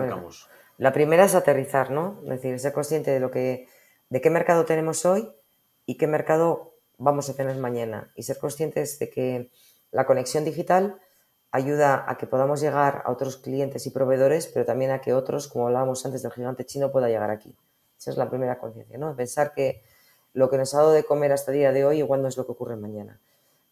[0.77, 2.19] la primera es aterrizar, ¿no?
[2.23, 3.67] Es decir, ser consciente de lo que,
[4.09, 5.29] de qué mercado tenemos hoy
[5.85, 8.11] y qué mercado vamos a tener mañana.
[8.15, 9.51] Y ser conscientes de que
[9.91, 10.99] la conexión digital
[11.51, 15.47] ayuda a que podamos llegar a otros clientes y proveedores, pero también a que otros,
[15.47, 17.55] como hablábamos antes del gigante chino, pueda llegar aquí.
[17.97, 19.15] Esa es la primera conciencia, ¿no?
[19.15, 19.81] Pensar que
[20.33, 22.37] lo que nos ha dado de comer hasta el día de hoy igual no es
[22.37, 23.19] lo que ocurre mañana.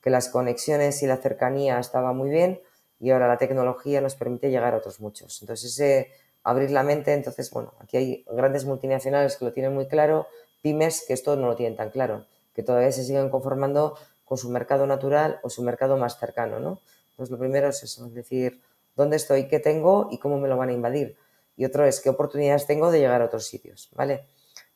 [0.02, 2.62] Que las conexiones y la cercanía estaban muy bien
[3.00, 5.42] y ahora la tecnología nos permite llegar a otros muchos.
[5.42, 6.12] Entonces, ese
[6.44, 10.28] abrir la mente, entonces, bueno, aquí hay grandes multinacionales que lo tienen muy claro,
[10.62, 14.50] pymes que esto no lo tienen tan claro, que todavía se siguen conformando con su
[14.50, 16.80] mercado natural o su mercado más cercano, ¿no?
[17.18, 18.62] Entonces, lo primero es eso, es decir,
[18.96, 21.18] dónde estoy, qué tengo y cómo me lo van a invadir
[21.58, 24.28] y otro es qué oportunidades tengo de llegar a otros sitios, ¿vale?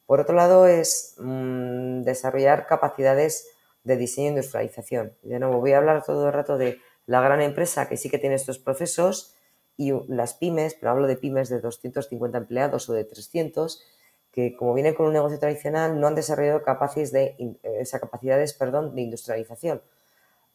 [0.07, 3.47] Por otro lado es mm, desarrollar capacidades
[3.83, 5.13] de diseño e industrialización.
[5.21, 8.17] De nuevo, voy a hablar todo el rato de la gran empresa que sí que
[8.17, 9.35] tiene estos procesos
[9.77, 13.83] y las pymes, pero hablo de pymes de 250 empleados o de 300,
[14.31, 19.01] que como vienen con un negocio tradicional no han desarrollado capaces de, eh, capacidades de
[19.01, 19.81] industrialización.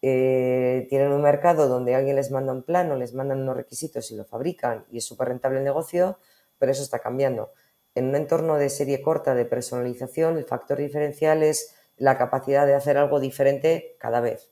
[0.02, 4.16] Eh, tienen un mercado donde alguien les manda un plano, les mandan unos requisitos y
[4.16, 6.18] lo fabrican y es súper rentable el negocio,
[6.58, 7.52] pero eso está cambiando.
[7.94, 12.74] En un entorno de serie corta de personalización, el factor diferencial es la capacidad de
[12.74, 14.50] hacer algo diferente cada vez.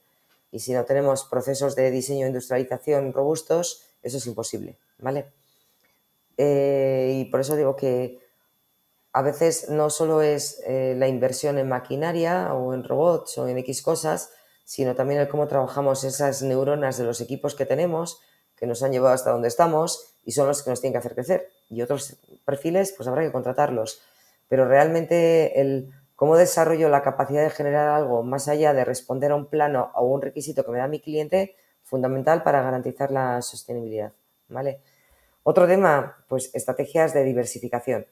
[0.50, 5.26] Y si no tenemos procesos de diseño e industrialización robustos, eso es imposible, ¿vale?
[6.36, 8.18] Eh, y por eso digo que
[9.12, 13.58] a veces no solo es eh, la inversión en maquinaria o en robots o en
[13.58, 14.30] X cosas,
[14.64, 18.20] sino también el cómo trabajamos esas neuronas de los equipos que tenemos,
[18.56, 21.14] que nos han llevado hasta donde estamos y son los que nos tienen que hacer
[21.14, 21.48] crecer.
[21.68, 24.00] Y otros perfiles, pues habrá que contratarlos.
[24.48, 29.34] Pero realmente el ¿Cómo desarrollo la capacidad de generar algo más allá de responder a
[29.34, 31.56] un plano o un requisito que me da mi cliente?
[31.82, 34.12] Fundamental para garantizar la sostenibilidad.
[34.48, 34.80] ¿vale?
[35.42, 38.06] Otro tema, pues estrategias de diversificación.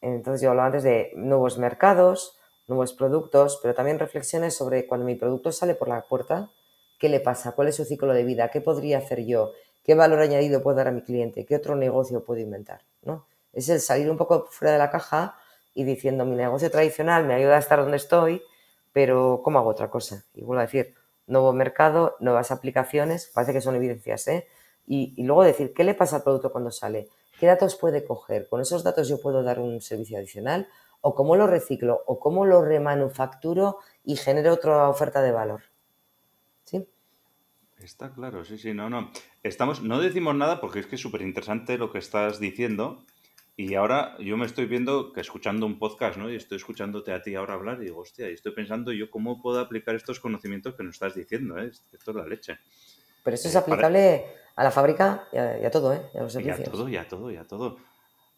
[0.00, 2.36] Entonces yo hablaba antes de nuevos mercados,
[2.68, 6.50] nuevos productos, pero también reflexiones sobre cuando mi producto sale por la puerta,
[6.98, 7.52] ¿qué le pasa?
[7.52, 8.50] ¿Cuál es su ciclo de vida?
[8.50, 9.52] ¿Qué podría hacer yo?
[9.84, 11.44] ¿Qué valor añadido puedo dar a mi cliente?
[11.44, 12.82] ¿Qué otro negocio puedo inventar?
[13.02, 13.26] ¿no?
[13.52, 15.36] Es el salir un poco fuera de la caja
[15.74, 18.42] y diciendo, mi negocio tradicional me ayuda a estar donde estoy,
[18.92, 20.24] pero ¿cómo hago otra cosa?
[20.34, 20.94] Y vuelvo a decir,
[21.26, 24.46] nuevo mercado, nuevas aplicaciones, parece que son evidencias, ¿eh?
[24.86, 27.08] Y, y luego decir, ¿qué le pasa al producto cuando sale?
[27.38, 28.48] ¿Qué datos puede coger?
[28.48, 30.68] ¿Con esos datos yo puedo dar un servicio adicional?
[31.02, 32.02] ¿O cómo lo reciclo?
[32.06, 35.64] ¿O cómo lo remanufacturo y genero otra oferta de valor?
[36.64, 36.86] ¿Sí?
[37.78, 39.10] Está claro, sí, sí, no, no.
[39.42, 43.04] Estamos, no decimos nada porque es que es súper interesante lo que estás diciendo.
[43.56, 46.30] Y ahora yo me estoy viendo que escuchando un podcast, ¿no?
[46.30, 49.42] Y estoy escuchándote a ti ahora hablar y digo, hostia, y estoy pensando yo cómo
[49.42, 51.70] puedo aplicar estos conocimientos que nos estás diciendo, ¿eh?
[51.92, 52.58] Esto es la leche.
[53.24, 56.02] Pero eso es aplicable a la fábrica y a, todo, ¿eh?
[56.14, 56.60] Y a los servicios.
[56.60, 57.76] Y a todo, y a todo, y a todo.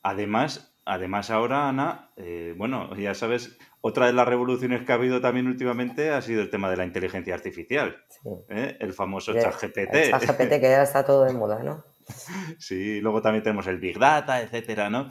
[0.03, 5.21] Además, además ahora, Ana, eh, bueno, ya sabes, otra de las revoluciones que ha habido
[5.21, 8.03] también últimamente ha sido el tema de la inteligencia artificial.
[8.49, 8.77] ¿eh?
[8.81, 9.95] El famoso ChatGPT.
[9.95, 11.85] El ChatGPT que ya está todo de moda, ¿no?
[12.59, 15.11] Sí, luego también tenemos el Big Data, etcétera, ¿no?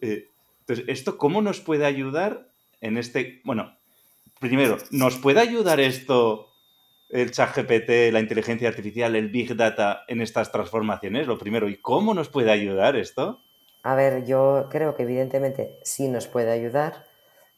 [0.00, 0.28] Eh,
[0.60, 2.48] entonces, ¿esto cómo nos puede ayudar
[2.80, 3.40] en este.
[3.44, 3.76] Bueno,
[4.40, 6.48] primero, ¿nos puede ayudar esto
[7.08, 11.26] el chat GPT, la inteligencia artificial, el Big Data en estas transformaciones?
[11.26, 13.40] Lo primero, ¿y cómo nos puede ayudar esto?
[13.86, 17.06] A ver, yo creo que evidentemente sí nos puede ayudar,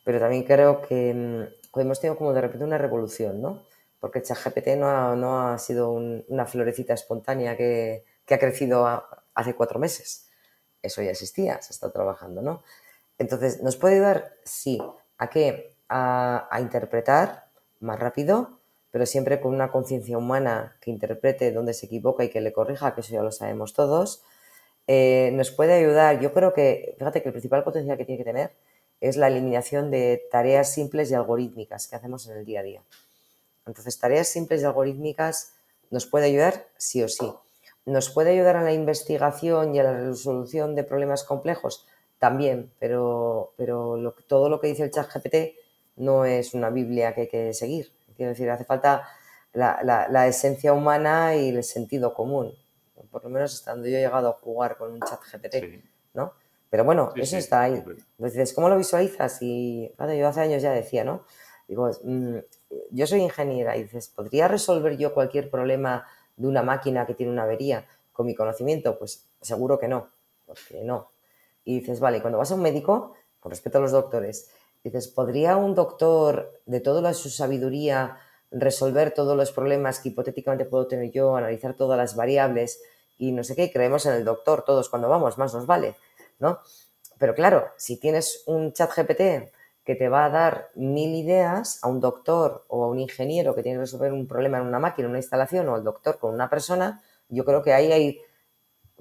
[0.04, 3.62] pero también creo que mm, hemos tenido como de repente una revolución, ¿no?
[3.98, 8.86] Porque ChatGPT no ha, no ha sido una florecita espontánea que, que, ha crecido
[9.32, 10.28] hace cuatro meses.
[10.82, 12.62] Eso ya existía, se está trabajando, ¿no?
[13.16, 14.34] Entonces, ¿nos puede ayudar?
[14.44, 14.82] Sí.
[15.16, 15.78] ¿A qué?
[15.88, 17.46] A, a interpretar
[17.80, 18.60] más rápido,
[18.90, 22.94] pero siempre con una conciencia humana que interprete dónde se equivoca y que le corrija,
[22.94, 24.22] que eso ya lo sabemos todos,
[24.88, 26.18] eh, nos puede ayudar.
[26.18, 28.50] Yo creo que, fíjate que el principal potencial que tiene que tener
[29.00, 32.82] es la eliminación de tareas simples y algorítmicas que hacemos en el día a día.
[33.66, 35.52] Entonces, tareas simples y algorítmicas
[35.90, 37.32] nos puede ayudar sí o sí.
[37.86, 41.86] ¿Nos puede ayudar a la investigación y a la resolución de problemas complejos?
[42.18, 45.56] También, pero, pero todo lo que dice el chat GPT
[45.96, 47.92] no es una Biblia que hay que seguir.
[48.16, 49.08] Quiero decir, hace falta
[49.52, 52.52] la, esencia humana y el sentido común.
[53.10, 55.84] Por lo menos estando yo he llegado a jugar con un chat GPT,
[56.14, 56.32] ¿no?
[56.70, 57.82] Pero bueno, eso está ahí.
[58.18, 59.38] Entonces, ¿cómo lo visualizas?
[59.40, 61.24] Y yo hace años ya decía, ¿no?
[61.66, 62.36] Digo, mm,
[62.90, 66.06] yo soy ingeniera y dices, ¿podría resolver yo cualquier problema
[66.36, 68.98] de una máquina que tiene una avería con mi conocimiento?
[68.98, 70.08] Pues seguro que no,
[70.46, 71.10] porque no.
[71.64, 74.50] Y dices, vale, cuando vas a un médico, con respeto a los doctores,
[74.84, 78.16] Dices, ¿podría un doctor, de toda su sabiduría,
[78.50, 82.80] resolver todos los problemas que hipotéticamente puedo tener yo, analizar todas las variables
[83.18, 83.72] y no sé qué?
[83.72, 85.96] creemos en el doctor todos cuando vamos, más nos vale,
[86.38, 86.60] ¿no?
[87.18, 89.52] Pero claro, si tienes un chat GPT
[89.84, 93.62] que te va a dar mil ideas a un doctor o a un ingeniero que
[93.62, 96.48] tiene que resolver un problema en una máquina, una instalación, o al doctor con una
[96.48, 98.20] persona, yo creo que ahí hay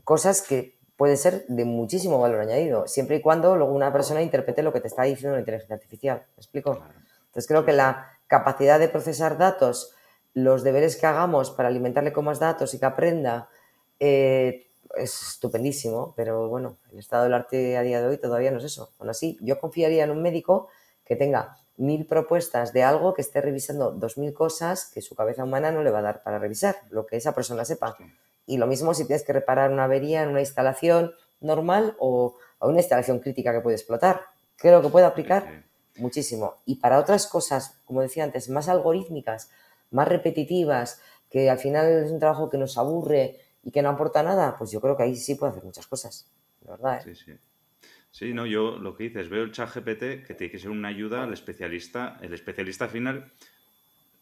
[0.04, 4.64] cosas que puede ser de muchísimo valor añadido, siempre y cuando luego una persona interprete
[4.64, 6.26] lo que te está diciendo la inteligencia artificial.
[6.36, 6.82] ¿Me explico?
[7.28, 9.94] Entonces creo que la capacidad de procesar datos,
[10.34, 13.50] los deberes que hagamos para alimentarle con más datos y que aprenda,
[14.00, 18.60] eh, es estupendísimo, pero bueno, el estado del arte a día de hoy todavía no
[18.60, 18.92] es eso.
[19.00, 20.70] Aún así, yo confiaría en un médico
[21.06, 25.44] que tenga mil propuestas de algo que esté revisando dos mil cosas que su cabeza
[25.44, 27.96] humana no le va a dar para revisar, lo que esa persona sepa.
[28.46, 32.80] Y lo mismo si tienes que reparar una avería en una instalación normal o, una
[32.80, 34.22] instalación crítica que puede explotar.
[34.56, 35.66] Creo que puede aplicar
[35.98, 36.56] muchísimo.
[36.66, 39.52] Y para otras cosas, como decía antes, más algorítmicas,
[39.92, 44.24] más repetitivas, que al final es un trabajo que nos aburre y que no aporta
[44.24, 46.32] nada, pues yo creo que ahí sí puede hacer muchas cosas.
[46.62, 46.98] De verdad.
[47.00, 47.16] ¿eh?
[47.16, 47.32] Sí, sí.
[48.12, 50.88] Sí, no, yo lo que dices, veo el chat GPT que tiene que ser una
[50.88, 52.18] ayuda al especialista.
[52.22, 53.32] El especialista final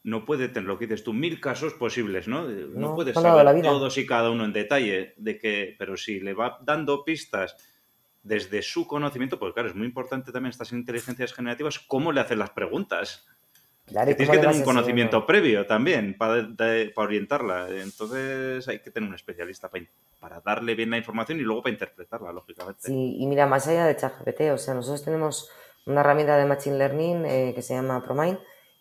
[0.03, 2.43] no puede tener lo que dices tú, mil casos posibles, ¿no?
[2.43, 6.59] No, puede saber todos y cada uno en detalle, de que, pero si le va
[6.61, 7.55] dando pistas
[8.25, 12.39] desde su conocimiento, pues claro, es muy importante también estas inteligencias generativas, cómo le hacen
[12.39, 13.27] las preguntas.
[13.85, 16.47] Claro, tienes que tener un conocimiento previo también para,
[16.95, 17.67] orientarla.
[17.69, 19.69] Entonces hay que tener un especialista
[20.19, 22.81] para, darle bien la información y luego para interpretarla, lógicamente.
[22.81, 25.51] Sí, y mira, más allá de ChatGPT, o sea, nosotros tenemos
[25.85, 28.39] una herramienta de Machine Learning eh, que se llama ProMind,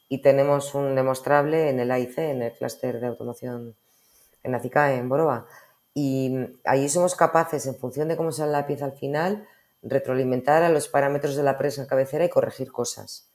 [0.08, 3.74] y tenemos un demostrable en el AIC, en el clúster de automoción
[4.42, 5.46] en ACICAE, en Boroa.
[5.94, 9.46] Y ahí somos capaces, en función de cómo sale la pieza al final,
[9.82, 13.28] retroalimentar a los parámetros de la presa en cabecera y corregir cosas.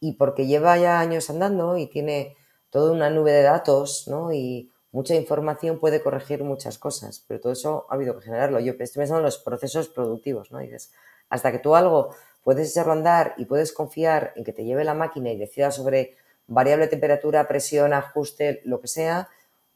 [0.00, 2.36] y porque lleva ya años andando y tiene
[2.70, 4.32] toda una nube de datos, ¿no?
[4.32, 8.60] Y mucha información puede corregir muchas cosas, pero todo eso ha habido que generarlo.
[8.60, 10.58] Yo estoy pensando en los procesos productivos, ¿no?
[10.58, 10.92] dices,
[11.28, 14.94] hasta que tú algo puedes echarlo andar y puedes confiar en que te lleve la
[14.94, 19.28] máquina y decida sobre variable temperatura, presión, ajuste, lo que sea,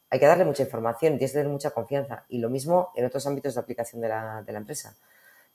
[0.09, 2.25] hay que darle mucha información tienes que tener mucha confianza.
[2.29, 4.95] Y lo mismo en otros ámbitos de aplicación de la, de la empresa.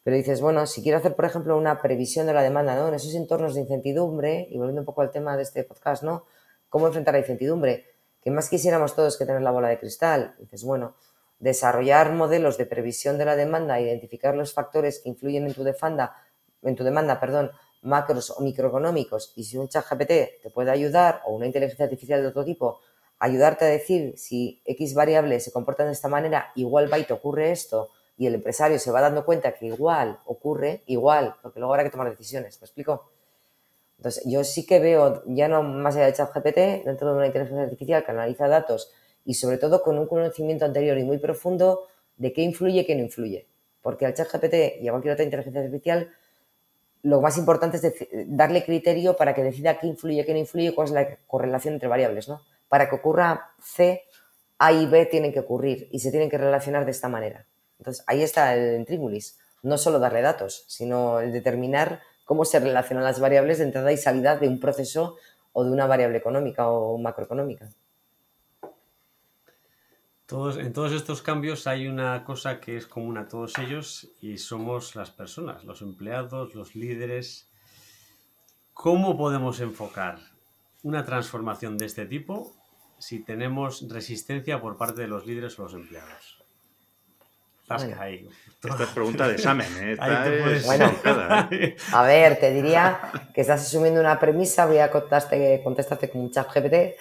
[0.03, 2.89] Pero dices, bueno, si quiero hacer, por ejemplo, una previsión de la demanda, ¿no?
[2.89, 6.25] En esos entornos de incertidumbre, y volviendo un poco al tema de este podcast, ¿no?
[6.71, 7.87] ¿Cómo enfrentar la incertidumbre?
[8.23, 10.35] Que más quisiéramos todos que tener la bola de cristal.
[10.39, 10.95] dices, bueno,
[11.39, 16.17] desarrollar modelos de previsión de la demanda, identificar los factores que influyen en tu demanda,
[16.63, 17.51] en tu demanda, perdón,
[17.83, 22.23] macros o microeconómicos, y si un chat GPT te puede ayudar, o una inteligencia artificial
[22.23, 22.81] de otro tipo,
[23.21, 27.13] ayudarte a decir si X variable se comporta de esta manera, igual va y te
[27.13, 31.73] ocurre esto, y el empresario se va dando cuenta que igual ocurre, igual, porque luego
[31.73, 33.11] habrá que tomar decisiones, ¿me explico?
[33.99, 37.63] Entonces, yo sí que veo, ya no más allá de ChatGPT, dentro de una inteligencia
[37.63, 38.91] artificial que analiza datos
[39.27, 42.95] y sobre todo con un conocimiento anterior y muy profundo de qué influye y qué
[42.95, 43.47] no influye.
[43.83, 46.11] Porque al ChatGPT y a cualquier otra inteligencia artificial,
[47.03, 50.89] lo más importante es darle criterio para que decida qué influye, qué no influye, cuál
[50.89, 52.41] es la correlación entre variables, ¿no?
[52.71, 54.05] Para que ocurra C,
[54.59, 57.45] A y B tienen que ocurrir y se tienen que relacionar de esta manera.
[57.79, 59.39] Entonces, ahí está el trímulis.
[59.63, 63.97] No solo darle datos, sino el determinar cómo se relacionan las variables de entrada y
[63.97, 65.17] salida de un proceso
[65.53, 67.69] o de una variable económica o macroeconómica.
[70.27, 74.39] Todos, en todos estos cambios hay una cosa que es común a todos ellos y
[74.39, 77.51] somos las personas, los empleados, los líderes.
[78.73, 80.21] ¿Cómo podemos enfocar
[80.85, 82.60] una transformación de este tipo
[83.01, 86.41] si tenemos resistencia por parte de los líderes o los empleados?
[87.71, 89.97] Esta es pregunta de examen, ¿eh?
[90.67, 90.93] bueno,
[91.53, 91.77] ¿eh?
[91.93, 93.01] a ver, te diría
[93.33, 96.97] que estás asumiendo una premisa, voy a contestarte, contestarte con un chat GPT,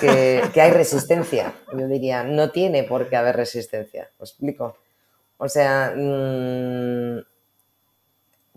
[0.00, 1.52] que, hay resistencia.
[1.70, 4.08] Yo diría, no tiene por qué haber resistencia.
[4.18, 4.78] ¿Os explico?
[5.36, 7.20] O sea, mm,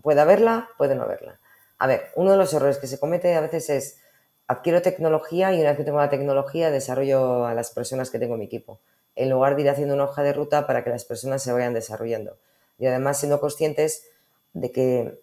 [0.02, 1.40] puede haberla, puede no haberla.
[1.78, 4.02] A ver, uno de los errores que se comete a veces es
[4.50, 8.34] adquiero tecnología y una vez que tengo la tecnología desarrollo a las personas que tengo
[8.34, 8.80] en mi equipo
[9.16, 11.74] en lugar de ir haciendo una hoja de ruta para que las personas se vayan
[11.74, 12.38] desarrollando.
[12.78, 14.08] Y además siendo conscientes
[14.54, 15.22] de que,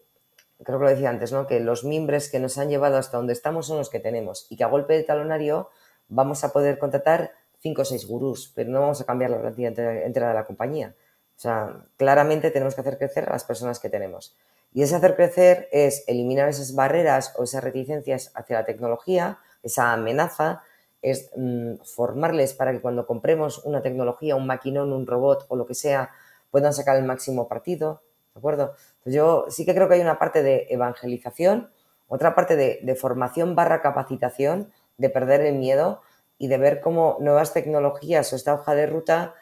[0.62, 1.46] creo que lo decía antes, ¿no?
[1.46, 4.56] que los mimbres que nos han llevado hasta donde estamos son los que tenemos y
[4.56, 5.70] que a golpe de talonario
[6.08, 9.68] vamos a poder contratar cinco o seis gurús, pero no vamos a cambiar la plantilla
[9.68, 10.94] entera de la compañía.
[11.36, 14.36] O sea, claramente tenemos que hacer crecer a las personas que tenemos.
[14.72, 19.92] Y ese hacer crecer es eliminar esas barreras o esas reticencias hacia la tecnología, esa
[19.92, 20.62] amenaza,
[21.02, 25.66] es mm, formarles para que cuando compremos una tecnología, un maquinón, un robot o lo
[25.66, 26.10] que sea,
[26.50, 28.02] puedan sacar el máximo partido,
[28.34, 28.74] ¿de acuerdo?
[29.04, 31.70] yo sí que creo que hay una parte de evangelización,
[32.08, 36.00] otra parte de, formación barra capacitación, de perder el miedo
[36.38, 39.34] y de ver cómo nuevas tecnologías o esta hoja de ruta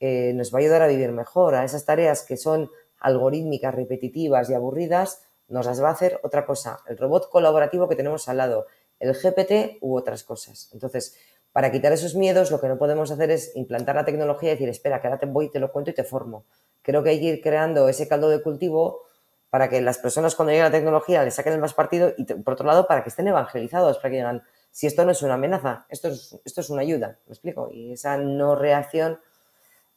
[0.00, 4.50] eh, nos va a ayudar a vivir mejor, a esas tareas que son algorítmicas, repetitivas
[4.50, 8.36] y aburridas, nos las va a hacer otra cosa, el robot colaborativo que tenemos al
[8.36, 8.66] lado,
[9.00, 10.70] el GPT u otras cosas.
[10.72, 11.16] Entonces,
[11.52, 14.68] para quitar esos miedos, lo que no podemos hacer es implantar la tecnología y decir,
[14.68, 16.44] espera, que ahora te voy, te lo cuento y te formo.
[16.82, 19.02] Creo que hay que ir creando ese caldo de cultivo
[19.50, 22.24] para que las personas cuando lleguen a la tecnología le saquen el más partido y,
[22.24, 25.34] por otro lado, para que estén evangelizados, para que digan, si esto no es una
[25.34, 27.70] amenaza, esto es, esto es una ayuda, ¿me explico?
[27.72, 29.18] Y esa no reacción,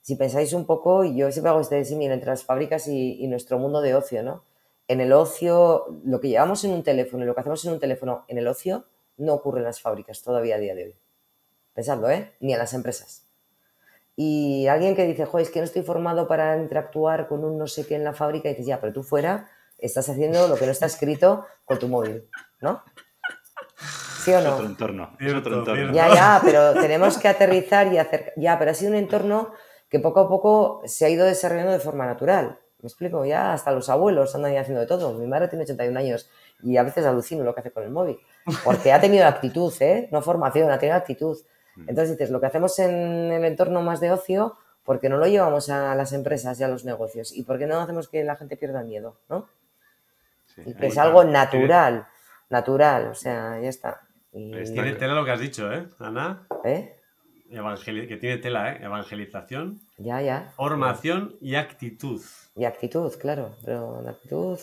[0.01, 3.27] si pensáis un poco, y yo siempre hago este símil entre las fábricas y, y
[3.27, 4.43] nuestro mundo de ocio, ¿no?
[4.87, 7.79] En el ocio, lo que llevamos en un teléfono y lo que hacemos en un
[7.79, 8.85] teléfono en el ocio,
[9.17, 10.95] no ocurre en las fábricas todavía a día de hoy.
[11.73, 12.33] Pensadlo, ¿eh?
[12.39, 13.27] Ni en las empresas.
[14.15, 17.67] Y alguien que dice, joder, es que no estoy formado para interactuar con un no
[17.67, 20.65] sé qué en la fábrica, y dices, ya, pero tú fuera estás haciendo lo que
[20.65, 22.27] no está escrito con tu móvil,
[22.59, 22.83] ¿no?
[24.23, 24.49] ¿Sí o no?
[24.49, 25.93] Es otro entorno, es otro entorno.
[25.93, 28.33] Ya, ya, pero tenemos que aterrizar y hacer...
[28.35, 29.53] Ya, pero ha sido un entorno
[29.91, 32.57] que poco a poco se ha ido desarrollando de forma natural.
[32.81, 33.25] ¿Me explico?
[33.25, 35.13] Ya hasta los abuelos andan haciendo de todo.
[35.13, 36.29] Mi madre tiene 81 años
[36.63, 38.17] y a veces alucino lo que hace con el móvil.
[38.63, 40.07] Porque ha tenido actitud, ¿eh?
[40.11, 41.37] No formación, ha tenido actitud.
[41.75, 41.89] Mm.
[41.89, 45.27] Entonces dices, lo que hacemos en el entorno más de ocio, ¿por qué no lo
[45.27, 47.35] llevamos a las empresas y a los negocios?
[47.35, 49.17] ¿Y por qué no hacemos que la gente pierda miedo?
[49.29, 49.47] ¿no?
[50.65, 52.07] y que es algo natural,
[52.49, 54.01] natural, o sea, ya está.
[54.31, 56.47] Tiene tela lo que has dicho, ¿eh, Ana?
[56.63, 57.00] ¿Eh?
[57.51, 58.79] Que tiene tela, ¿eh?
[58.83, 59.81] Evangelización.
[59.97, 60.53] Ya, ya.
[60.55, 62.21] Formación y actitud.
[62.55, 63.55] Y actitud, claro.
[63.63, 64.59] Pero la actitud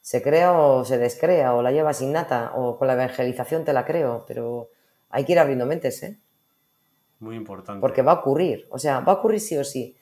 [0.00, 3.84] se crea o se descrea, o la llevas innata, o con la evangelización te la
[3.84, 4.70] creo, pero
[5.10, 6.18] hay que ir abriendo mentes, ¿eh?
[7.18, 7.80] Muy importante.
[7.80, 9.96] Porque va a ocurrir, o sea, va a ocurrir sí o sí.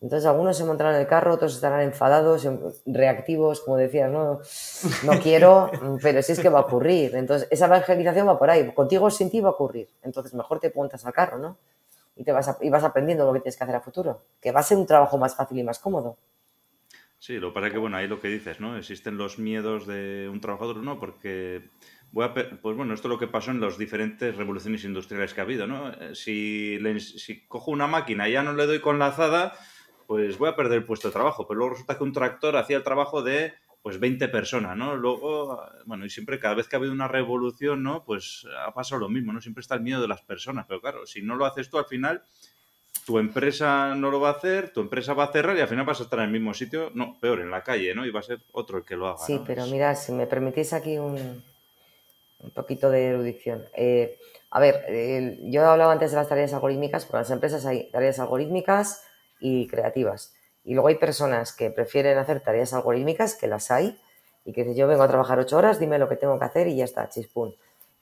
[0.00, 4.40] Entonces algunos se montarán en el carro, otros estarán enfadados, em, reactivos, como decías, no,
[5.04, 5.70] no quiero,
[6.02, 7.16] pero sí es que va a ocurrir.
[7.16, 9.88] Entonces esa evangelización va por ahí, contigo o sin ti va a ocurrir.
[10.02, 11.58] Entonces mejor te montas al carro, ¿no?
[12.14, 14.60] Y, te vas y vas aprendiendo lo que tienes que hacer a futuro, que va
[14.60, 16.16] a ser un trabajo más fácil y más cómodo.
[17.20, 18.76] Sí, lo para que, bueno, ahí lo que dices, ¿no?
[18.76, 21.00] Existen los miedos de un trabajador, ¿no?
[21.00, 21.70] Porque
[22.10, 25.40] Voy a, pues bueno, esto es lo que pasó en las diferentes revoluciones industriales que
[25.40, 25.90] ha habido, ¿no?
[25.90, 29.54] Eh, si, si cojo una máquina y ya no le doy con la azada,
[30.08, 31.46] pues voy a perder el puesto de trabajo.
[31.46, 33.52] Pero luego resulta que un tractor hacía el trabajo de
[33.82, 34.96] pues 20 personas, ¿no?
[34.96, 38.04] Luego, bueno, y siempre cada vez que ha habido una revolución, ¿no?
[38.06, 39.42] Pues ha pasado lo mismo, ¿no?
[39.42, 41.84] Siempre está el miedo de las personas, pero claro, si no lo haces tú al
[41.84, 42.22] final,
[43.04, 45.84] tu empresa no lo va a hacer, tu empresa va a cerrar y al final
[45.84, 48.06] vas a estar en el mismo sitio, no, peor, en la calle, ¿no?
[48.06, 49.18] Y va a ser otro el que lo haga.
[49.18, 51.44] Sí, pero mira, si me permitís aquí un,
[52.38, 53.62] un poquito de erudición.
[53.74, 54.18] Eh,
[54.50, 54.86] a ver,
[55.42, 59.04] yo he hablado antes de las tareas algorítmicas, porque en las empresas hay tareas algorítmicas
[59.40, 60.34] y creativas.
[60.64, 63.98] Y luego hay personas que prefieren hacer tareas algorítmicas, que las hay,
[64.44, 66.76] y que yo vengo a trabajar ocho horas, dime lo que tengo que hacer y
[66.76, 67.54] ya está, chispún.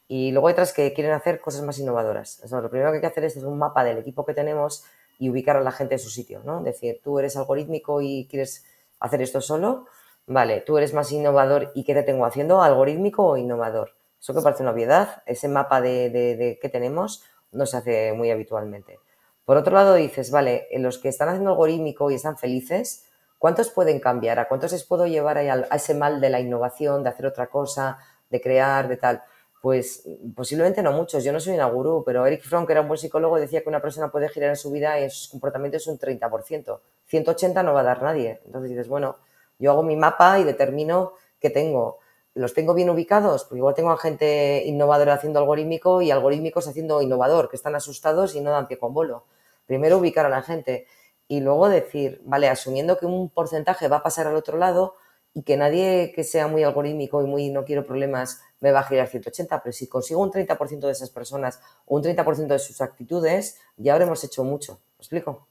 [0.08, 2.40] Y luego hay otras que quieren hacer cosas más innovadoras.
[2.50, 4.84] lo primero que hay que hacer es un mapa del equipo que tenemos
[5.18, 6.62] y ubicar a la gente en su sitio, ¿no?
[6.62, 8.64] Decir, tú eres algorítmico y quieres
[9.00, 9.86] hacer esto solo,
[10.26, 12.62] vale, tú eres más innovador y ¿qué te tengo haciendo?
[12.62, 13.94] ¿Algorítmico o innovador?
[14.20, 18.98] Eso que parece una obviedad, ese mapa de, que tenemos no se hace muy habitualmente.
[19.46, 23.04] Por otro lado, dices, vale, en los que están haciendo algorítmico y están felices,
[23.38, 24.40] ¿cuántos pueden cambiar?
[24.40, 27.96] ¿A cuántos les puedo llevar a, ese mal de la innovación, de hacer otra cosa,
[28.28, 29.22] de crear, de tal?
[29.62, 30.02] Pues
[30.34, 31.22] posiblemente no muchos.
[31.22, 33.68] Yo no soy una gurú, pero Eric Fromm, que era un buen psicólogo, decía que
[33.68, 36.80] una persona puede girar en su vida y en sus comportamientos un 30%.
[37.06, 38.40] 180 no va a dar nadie.
[38.46, 39.18] Entonces dices, bueno,
[39.60, 42.00] yo hago mi mapa y determino qué tengo
[42.34, 47.00] los tengo bien ubicados, porque igual tengo a gente innovadora haciendo algorítmico y algorítmicos haciendo
[47.00, 49.24] innovador, que están asustados y no dan pie con bolo.
[49.66, 50.86] Primero ubicar a la gente
[51.28, 54.94] y luego decir, vale, asumiendo que un porcentaje va a pasar al otro lado
[55.34, 58.84] y que nadie que sea muy algorítmico y muy no quiero problemas me va a
[58.84, 62.80] girar 180, pero si consigo un 30% de esas personas o un 30% de sus
[62.80, 64.80] actitudes, ya habremos hecho mucho.
[64.96, 65.46] ¿Me explico?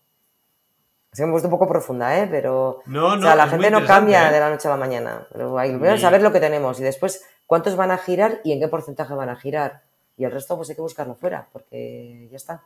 [1.11, 2.27] Se me puesto un poco profunda, ¿eh?
[2.29, 4.33] Pero no, no, la gente no cambia ¿eh?
[4.33, 5.27] de la noche a la mañana.
[5.31, 8.59] Pero hay que saber lo que tenemos y después cuántos van a girar y en
[8.59, 9.83] qué porcentaje van a girar.
[10.17, 12.63] Y el resto pues hay que buscarlo fuera, porque ya está.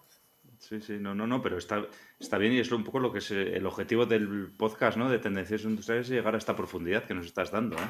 [0.69, 1.83] Sí, sí, no, no, no, pero está,
[2.19, 5.09] está bien y es un poco lo que es el objetivo del podcast, ¿no?
[5.09, 7.89] De tendencias industriales es llegar a esta profundidad que nos estás dando, ¿eh?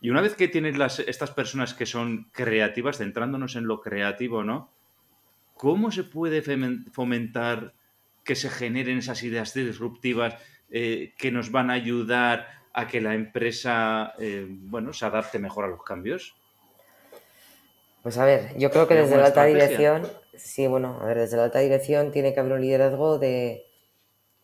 [0.00, 4.44] Y una vez que tienes las, estas personas que son creativas, centrándonos en lo creativo,
[4.44, 4.70] ¿no?
[5.54, 6.42] ¿Cómo se puede
[6.92, 7.74] fomentar
[8.22, 10.36] que se generen esas ideas disruptivas
[10.70, 15.64] eh, que nos van a ayudar a que la empresa eh, bueno, se adapte mejor
[15.64, 16.36] a los cambios?
[18.02, 20.08] Pues a ver, yo creo que desde la alta dirección,
[20.44, 23.66] sí, bueno, a ver, desde la alta dirección tiene que haber un liderazgo de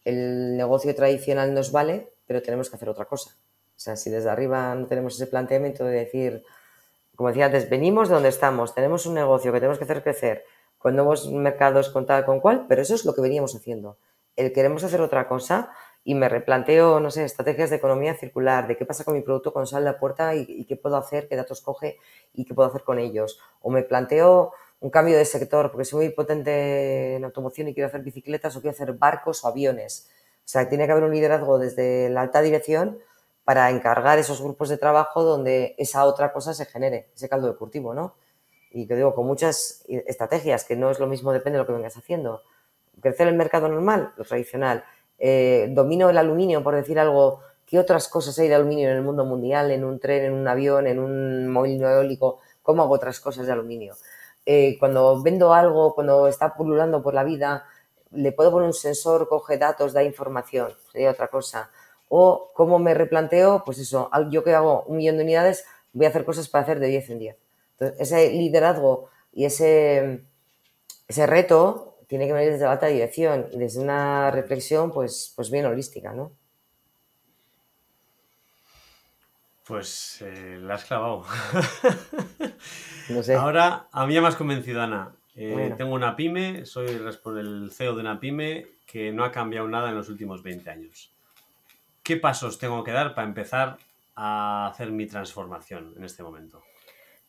[0.04, 3.36] el negocio tradicional nos vale, pero tenemos que hacer otra cosa.
[3.76, 6.44] O sea, si desde arriba no tenemos ese planteamiento de decir,
[7.16, 10.44] como decía antes, venimos de donde estamos, tenemos un negocio que tenemos que hacer crecer,
[10.78, 13.98] con nuevos mercados, con tal, con cual, pero eso es lo que veníamos haciendo.
[14.36, 15.72] El queremos hacer otra cosa
[16.04, 19.52] y me replanteo, no sé, estrategias de economía circular, de qué pasa con mi producto
[19.52, 21.98] con sal de puerta y, qué puedo hacer, qué datos coge
[22.32, 23.40] y qué puedo hacer con ellos.
[23.60, 27.88] O me planteo un cambio de sector, porque soy muy potente en automoción y quiero
[27.88, 30.08] hacer bicicletas o quiero hacer barcos o aviones.
[30.38, 32.98] O sea, tiene que haber un liderazgo desde la alta dirección
[33.44, 37.56] para encargar esos grupos de trabajo donde esa otra cosa se genere, ese caldo de
[37.56, 38.14] cultivo, ¿no?
[38.76, 41.72] y que digo, con muchas estrategias, que no es lo mismo, depende de lo que
[41.72, 42.42] vengas haciendo.
[43.00, 44.84] Crecer el mercado normal, lo tradicional.
[45.18, 49.02] Eh, domino el aluminio, por decir algo, ¿qué otras cosas hay de aluminio en el
[49.02, 49.70] mundo mundial?
[49.70, 53.52] En un tren, en un avión, en un molino eólico, ¿cómo hago otras cosas de
[53.52, 53.94] aluminio?
[54.46, 57.66] Eh, cuando vendo algo, cuando está pululando por la vida,
[58.12, 61.70] le puedo poner un sensor, coge datos, da información, sería otra cosa.
[62.08, 66.10] O cómo me replanteo, pues eso, yo que hago un millón de unidades, voy a
[66.10, 67.36] hacer cosas para hacer de 10 en 10
[67.98, 70.24] ese liderazgo y ese,
[71.08, 75.50] ese reto tiene que venir desde la alta dirección y desde una reflexión pues, pues
[75.50, 76.32] bien holística, ¿no?
[79.66, 81.24] Pues eh, la has clavado.
[83.36, 85.12] Ahora, a mí ya me has convencido, Ana.
[85.34, 89.90] Eh, tengo una pyme, soy el CEO de una pyme que no ha cambiado nada
[89.90, 91.12] en los últimos 20 años.
[92.02, 93.76] ¿Qué pasos tengo que dar para empezar
[94.14, 96.62] a hacer mi transformación en este momento?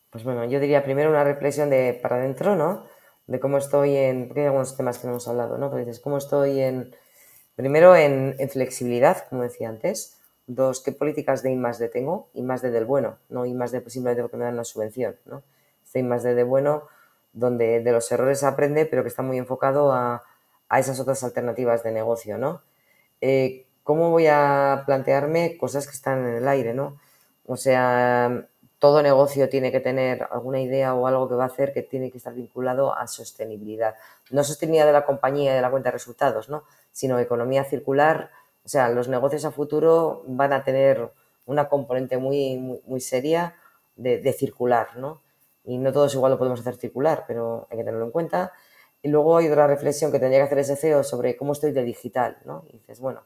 [0.10, 2.86] Pues bueno, yo diría primero una reflexión de para adentro, ¿no?
[3.28, 5.70] De cómo estoy en, porque hay algunos temas que no hemos hablado, ¿no?
[5.70, 6.96] Pero dices, ¿cómo estoy en,
[7.56, 10.18] primero en, flexibilidad, como decía antes?
[10.46, 12.30] Dos, ¿qué políticas de I más D tengo?
[12.34, 14.64] I más D del bueno, no I más D pues simplemente porque me dan una
[14.64, 15.44] subvención, ¿no?
[15.88, 16.84] Este más de bueno,
[17.34, 20.24] donde de los errores aprende, pero que está muy enfocado a,
[20.70, 22.62] a esas otras alternativas de negocio, ¿no?
[23.22, 27.00] eh, ¿cómo voy a plantearme cosas que están en el aire, ¿no?
[27.46, 28.48] O sea,
[28.80, 32.12] todo negocio tiene que tener alguna idea o algo que va a hacer que tiene
[32.12, 33.96] que estar vinculado a sostenibilidad.
[34.30, 36.64] No sostenibilidad de la compañía y de la cuenta de resultados, ¿no?
[36.92, 38.32] Sino economía circular.
[38.66, 41.10] O sea, los negocios a futuro van a tener
[41.46, 43.56] una componente muy, muy, seria
[43.96, 45.22] de, circular, ¿no?
[45.68, 48.54] Y no todos igual lo podemos hacer circular, pero hay que tenerlo en cuenta.
[49.04, 51.84] Y luego hay otra reflexión que tendría que hacer ese CEO sobre cómo estoy de
[51.84, 52.64] digital, ¿no?
[52.70, 53.22] Y dices, bueno,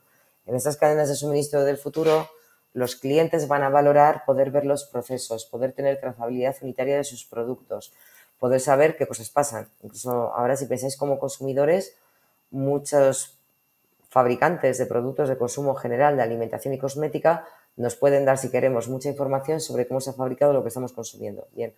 [0.47, 2.27] en estas cadenas de suministro del futuro,
[2.73, 7.25] los clientes van a valorar poder ver los procesos, poder tener trazabilidad unitaria de sus
[7.25, 7.93] productos,
[8.39, 9.69] poder saber qué cosas pasan.
[9.83, 11.95] Incluso ahora si pensáis como consumidores,
[12.49, 13.37] muchos
[14.09, 17.45] fabricantes de productos de consumo general, de alimentación y cosmética,
[17.77, 20.91] nos pueden dar, si queremos, mucha información sobre cómo se ha fabricado lo que estamos
[20.91, 21.47] consumiendo.
[21.53, 21.73] Bien,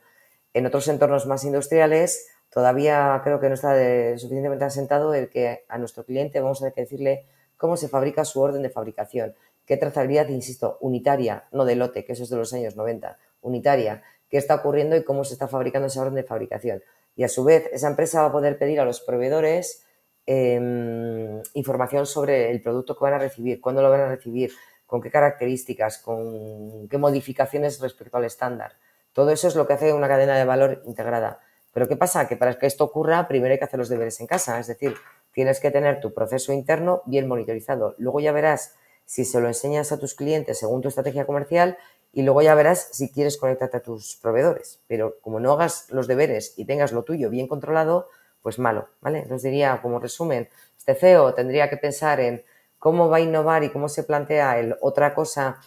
[0.54, 3.76] en otros entornos más industriales, todavía creo que no está
[4.18, 7.26] suficientemente asentado el que a nuestro cliente vamos a tener que decirle
[7.58, 9.36] cómo se fabrica su orden de fabricación,
[9.66, 14.04] qué trazabilidad, insisto, unitaria, no de lote, que eso es de los años 90, unitaria,
[14.30, 16.84] qué está ocurriendo y cómo se está fabricando esa orden de fabricación.
[17.16, 19.86] Y a su vez, esa empresa va a poder pedir a los proveedores
[20.26, 24.52] em, información sobre el producto que van a recibir, cuándo lo van a recibir,
[24.86, 28.74] con qué características, con qué modificaciones respecto al estándar.
[29.14, 31.40] Todo eso es lo que hace una cadena de valor integrada.
[31.74, 32.28] Pero ¿qué pasa?
[32.28, 34.96] Que para que esto ocurra, primero hay que hacer los deberes en casa, es decir,
[35.34, 37.96] tienes que tener tu proceso interno bien monitorizado.
[37.98, 41.78] Luego ya verás si se lo enseñas a tus clientes según tu estrategia comercial
[42.14, 44.82] y luego ya verás si quieres conectarte a tus proveedores.
[44.88, 48.10] Pero como no hagas los deberes y tengas lo tuyo bien controlado,
[48.42, 49.20] pues malo, ¿vale?
[49.20, 52.44] Entonces diría, como resumen, este CEO tendría que pensar en
[52.78, 55.60] cómo va a innovar y cómo se plantea el otra cosa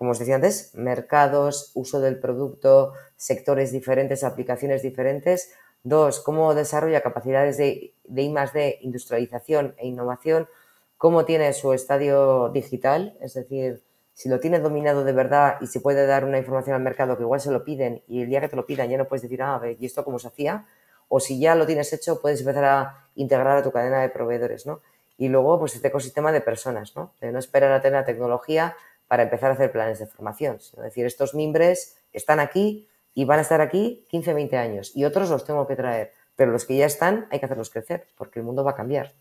[0.00, 5.52] como os decía antes, mercados, uso del producto, sectores diferentes, aplicaciones diferentes.
[5.82, 10.48] Dos, cómo desarrolla capacidades de, de I D, industrialización e innovación.
[10.96, 13.82] Cómo tiene su estadio digital, es decir,
[14.14, 17.24] si lo tiene dominado de verdad y se puede dar una información al mercado que
[17.24, 19.42] igual se lo piden y el día que te lo pidan ya no puedes decir,
[19.42, 20.64] ah, ¿y esto cómo se hacía?
[21.08, 24.64] O si ya lo tienes hecho, puedes empezar a integrar a tu cadena de proveedores,
[24.64, 24.80] ¿no?
[25.18, 27.12] Y luego, pues este ecosistema de personas, ¿no?
[27.20, 28.74] De no esperar a tener la tecnología
[29.10, 30.58] para empezar a hacer planes de formación.
[30.58, 35.04] Es decir, estos mimbres están aquí y van a estar aquí 15, 20 años y
[35.04, 38.38] otros los tengo que traer, pero los que ya están hay que hacerlos crecer porque
[38.38, 39.12] el mundo va a cambiar.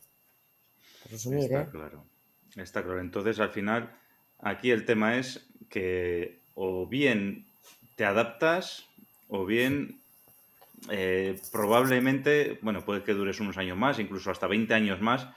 [1.11, 1.67] Está ¿eh?
[1.71, 2.05] claro.
[2.55, 2.99] Está claro.
[2.99, 3.91] Entonces, al final,
[4.37, 7.47] aquí el tema es que o bien
[7.95, 8.85] te adaptas
[9.27, 10.01] o bien
[10.91, 15.27] eh, probablemente, bueno, puede que dures unos años más, incluso hasta 20 años más,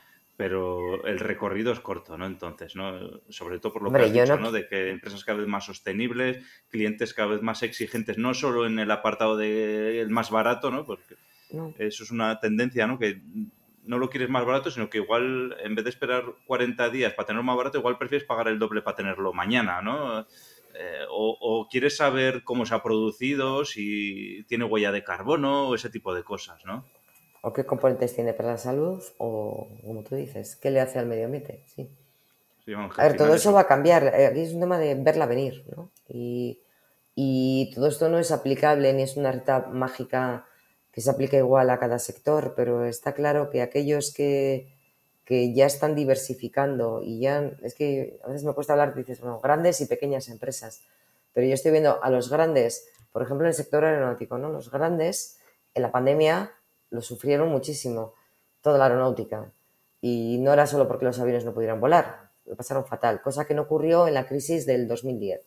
[0.42, 2.26] pero el recorrido es corto, ¿no?
[2.26, 2.98] Entonces, ¿no?
[3.28, 4.50] Sobre todo por lo que has dicho, no...
[4.50, 8.80] De que empresas cada vez más sostenibles, clientes cada vez más exigentes, no solo en
[8.80, 10.84] el apartado del más barato, ¿no?
[10.84, 11.14] Porque
[11.78, 12.98] eso es una tendencia, ¿no?
[12.98, 13.22] Que
[13.84, 17.26] no lo quieres más barato, sino que igual en vez de esperar 40 días para
[17.26, 20.22] tenerlo más barato, igual prefieres pagar el doble para tenerlo mañana, ¿no?
[20.74, 25.74] Eh, o, o, quieres saber cómo se ha producido, si tiene huella de carbono o
[25.76, 26.84] ese tipo de cosas, ¿no?
[27.42, 31.06] O qué componentes tiene para la salud o, como tú dices, qué le hace al
[31.06, 31.64] medio ambiente.
[31.66, 31.90] Sí.
[32.96, 34.14] a ver, todo eso va a cambiar.
[34.14, 35.90] Eh, aquí es un tema de verla venir, ¿no?
[36.08, 36.60] Y,
[37.74, 40.46] todo esto no es aplicable ni es una receta mágica
[40.92, 44.72] que se aplique igual a cada sector, pero está claro que aquellos que,
[45.24, 49.40] que ya están diversificando y ya, es que a veces me cuesta hablar, dices, bueno,
[49.40, 50.82] grandes y pequeñas empresas,
[51.32, 54.50] pero yo estoy viendo a los grandes, por ejemplo, en el sector aeronáutico, ¿no?
[54.50, 55.38] Los grandes
[55.74, 56.52] en la pandemia
[56.92, 58.14] lo sufrieron muchísimo,
[58.60, 59.50] toda la aeronáutica.
[60.00, 63.54] Y no era solo porque los aviones no pudieran volar, lo pasaron fatal, cosa que
[63.54, 65.40] no ocurrió en la crisis del 2010.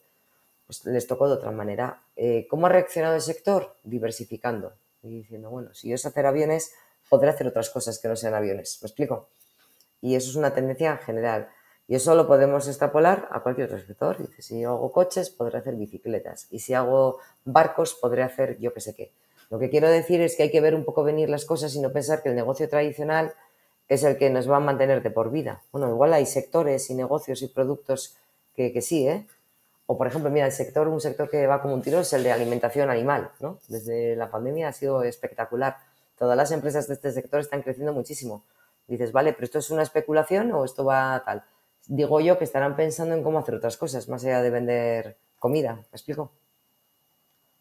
[0.65, 2.03] Pues les tocó de otra manera.
[2.15, 3.77] Eh, ¿Cómo ha reaccionado el sector?
[3.83, 4.73] Diversificando
[5.03, 6.73] y diciendo, bueno, si yo sé hacer aviones,
[7.09, 8.79] podré hacer otras cosas que no sean aviones.
[8.81, 9.29] ¿Me explico?
[10.01, 11.49] Y eso es una tendencia general.
[11.87, 14.17] Y eso lo podemos extrapolar a cualquier otro sector.
[14.17, 16.47] Dice, si yo hago coches, podré hacer bicicletas.
[16.49, 19.13] Y si hago barcos, podré hacer yo qué sé qué.
[19.49, 21.81] Lo que quiero decir es que hay que ver un poco venir las cosas y
[21.81, 23.33] no pensar que el negocio tradicional
[23.87, 25.61] es el que nos va a mantener de por vida.
[25.71, 28.17] Bueno, igual hay sectores y negocios y productos
[28.55, 29.27] que, sí, ¿eh?
[29.87, 32.23] O por ejemplo, mira, el sector, un sector que va como un tiro es el
[32.23, 33.59] de alimentación animal, ¿no?
[33.67, 35.77] Desde la pandemia ha sido espectacular.
[36.17, 38.43] Todas las empresas de este sector están creciendo muchísimo.
[38.87, 41.43] Dices, vale, pero esto es una especulación o esto va tal.
[41.87, 45.75] Digo yo que estarán pensando en cómo hacer otras cosas, más allá de vender comida.
[45.75, 46.31] ¿Me explico?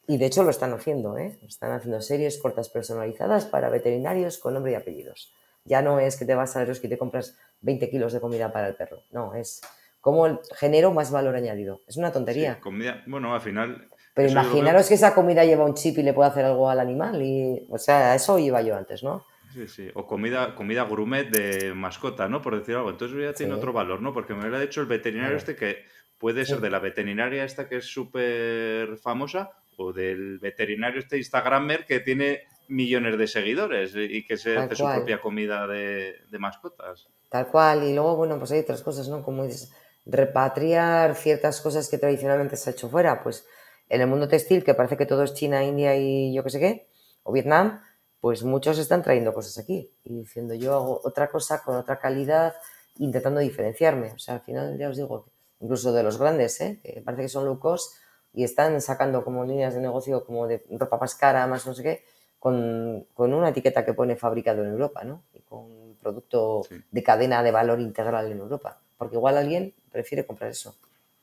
[0.06, 1.38] Y de hecho lo están haciendo, ¿eh?
[1.46, 5.32] Están haciendo series cortas personalizadas para veterinarios con nombre y apellidos.
[5.64, 8.52] Ya no es que te vas a los que te compras 20 kilos de comida
[8.52, 9.02] para el perro.
[9.12, 9.62] No, es
[10.02, 11.80] como genero más valor añadido.
[11.88, 12.60] Es una tontería.
[12.60, 13.88] comida, bueno, al final.
[14.12, 17.22] Pero imaginaros que esa comida lleva un chip y le puede hacer algo al animal.
[17.22, 19.24] Y, o sea, a eso iba yo antes, ¿no?
[19.54, 19.90] Sí, sí.
[19.94, 22.42] O comida, comida gourmet de mascota, ¿no?
[22.42, 22.90] Por decir algo.
[22.90, 24.12] Entonces ya tiene otro valor, ¿no?
[24.12, 25.78] Porque me lo ha dicho el veterinario este que
[26.18, 31.86] puede ser de la veterinaria esta que es súper famosa o del veterinario este Instagramer
[31.86, 37.08] que tiene millones de seguidores y que se hace su propia comida de, mascotas.
[37.28, 37.84] Tal cual.
[37.84, 39.22] Y luego, bueno, pues hay otras cosas, ¿no?
[39.22, 39.72] Como dices,
[40.06, 43.22] repatriar ciertas cosas que tradicionalmente se ha hecho fuera.
[43.22, 43.46] Pues
[43.88, 46.60] en el mundo textil, que parece que todo es China, India y yo qué sé
[46.60, 46.88] qué,
[47.22, 47.82] o Vietnam,
[48.20, 52.54] pues muchos están trayendo cosas aquí y diciendo yo hago otra cosa con otra calidad,
[52.98, 54.12] intentando diferenciarme.
[54.12, 55.26] O sea, al final ya os digo,
[55.60, 56.80] incluso de los grandes, ¿eh?
[56.82, 57.94] que parece que son low cost
[58.34, 61.82] y están sacando como líneas de negocio como de ropa más cara, más no sé
[61.82, 62.04] qué,
[62.38, 65.22] con, una etiqueta que pone fabricado en Europa, ¿no?
[65.32, 68.78] Y con producto de cadena de valor integral en Europa.
[68.98, 70.76] Porque igual alguien prefiere comprar eso.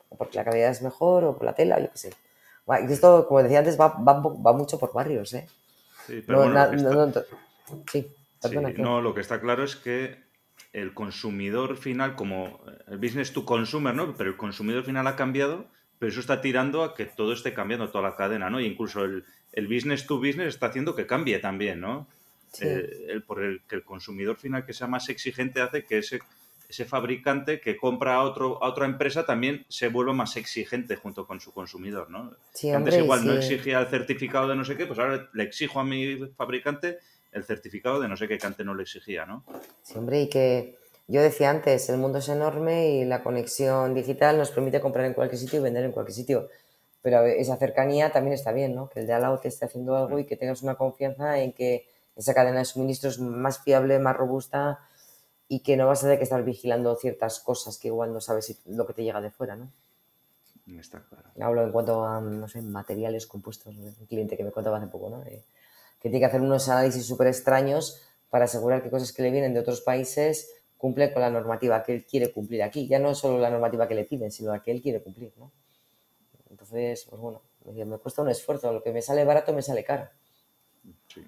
[0.08, 2.10] O porque la calidad es mejor, o por la tela, yo qué sé.
[2.88, 5.46] Y esto, como decía antes, va, va, va mucho por barrios, ¿eh?
[6.06, 6.72] Sí, pero bueno,
[8.78, 10.16] no, lo que está claro es que
[10.72, 14.16] el consumidor final, como el business to consumer, ¿no?
[14.16, 15.66] Pero el consumidor final ha cambiado,
[16.02, 18.60] pero eso está tirando a que todo esté cambiando, toda la cadena, ¿no?
[18.60, 19.22] Y incluso el,
[19.68, 22.08] business to business está haciendo que cambie también, ¿no?
[22.60, 26.18] Eh, el, por el que el consumidor final que sea más exigente hace que ese
[26.68, 31.24] ese fabricante que compra a, otro, a otra empresa también se vuelve más exigente junto
[31.24, 32.32] con su consumidor, ¿no?
[32.74, 35.84] Antes igual no exigía el certificado de no sé qué, pues ahora le exijo a
[35.84, 36.98] mi fabricante
[37.30, 39.44] el certificado de no sé qué que antes no le exigía, ¿no?
[39.84, 44.38] Sí, hombre, y que yo decía antes, el mundo es enorme y la conexión digital
[44.38, 46.48] nos permite comprar en cualquier sitio y vender en cualquier sitio.
[47.02, 48.88] Pero esa cercanía también está bien, ¿no?
[48.88, 51.52] Que el de al lado te esté haciendo algo y que tengas una confianza en
[51.52, 54.78] que esa cadena de suministro es más fiable, más robusta
[55.48, 58.60] y que no vas a tener que estar vigilando ciertas cosas que igual no sabes
[58.66, 59.70] lo que te llega de fuera, ¿no?
[60.78, 61.28] Está claro.
[61.40, 63.76] Hablo en cuanto a, no sé, materiales compuestos.
[63.76, 65.22] Un cliente que me contaba hace poco, ¿no?
[65.24, 69.54] que tiene que hacer unos análisis súper extraños para asegurar que cosas que le vienen
[69.54, 70.50] de otros países
[70.82, 72.88] cumplen con la normativa que él quiere cumplir aquí.
[72.88, 75.32] Ya no es solo la normativa que le piden, sino la que él quiere cumplir,
[75.36, 75.52] ¿no?
[76.50, 78.72] Entonces, pues bueno, me cuesta un esfuerzo.
[78.72, 80.08] Lo que me sale barato me sale caro.
[81.06, 81.24] Sí.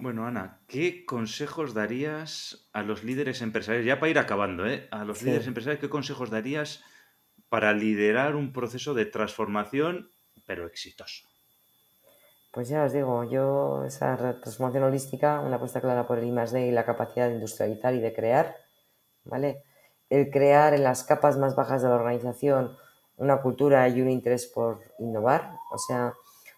[0.00, 3.86] Bueno, Ana, ¿qué consejos darías a los líderes empresariales?
[3.86, 4.86] Ya para ir acabando, ¿eh?
[4.90, 6.84] A los líderes empresariales, ¿qué consejos darías
[7.48, 10.10] para liderar un proceso de transformación,
[10.44, 11.26] pero exitoso?
[12.52, 16.66] Pues ya os digo, yo esa transformación holística, una apuesta clara por el I+.D.
[16.66, 18.56] y la capacidad de industrializar y de crear,
[19.24, 19.64] ¿vale?
[20.10, 22.76] El crear en las capas más bajas de la organización
[23.16, 26.14] una cultura y un interés por innovar, o sea,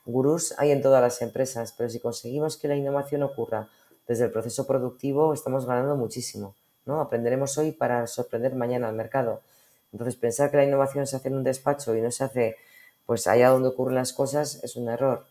[0.06, 3.68] Gurús hay en todas las empresas, pero si conseguimos que la innovación ocurra
[4.06, 6.54] desde el proceso productivo, estamos ganando muchísimo.
[6.84, 7.00] ¿no?
[7.00, 9.40] Aprenderemos hoy para sorprender mañana al mercado.
[9.92, 12.56] Entonces, pensar que la innovación se hace en un despacho y no se hace
[13.06, 15.24] pues allá donde ocurren las cosas es un error.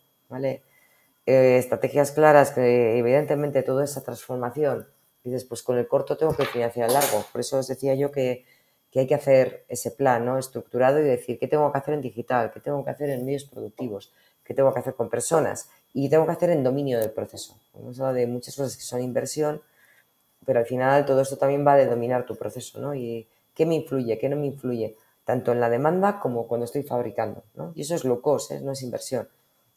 [1.25, 4.87] Eh, estrategias claras que evidentemente toda esa transformación,
[5.23, 7.25] dices, pues con el corto tengo que financiar el largo.
[7.31, 8.45] Por eso os decía yo que,
[8.91, 10.37] que hay que hacer ese plan ¿no?
[10.37, 13.45] estructurado y decir qué tengo que hacer en digital, qué tengo que hacer en medios
[13.45, 14.13] productivos,
[14.43, 17.59] que tengo que hacer con personas y tengo que hacer en dominio del proceso.
[17.73, 19.61] Hemos hablado de muchas cosas que son inversión,
[20.45, 22.93] pero al final todo esto también va de dominar tu proceso, ¿no?
[22.93, 26.83] Y qué me influye, qué no me influye, tanto en la demanda como cuando estoy
[26.83, 27.71] fabricando, ¿no?
[27.75, 28.59] Y eso es low cost, ¿eh?
[28.61, 29.29] no es inversión.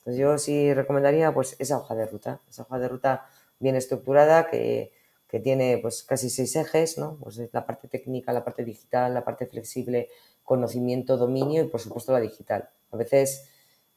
[0.06, 3.26] Entonces yo sí recomendaría pues esa hoja de ruta, esa hoja de ruta
[3.58, 4.92] bien estructurada que,
[5.26, 7.18] que tiene pues casi seis ejes, ¿no?
[7.20, 10.08] Pues la parte técnica, la parte digital, la parte flexible,
[10.44, 12.68] conocimiento, dominio y por supuesto la digital.
[12.92, 13.48] A veces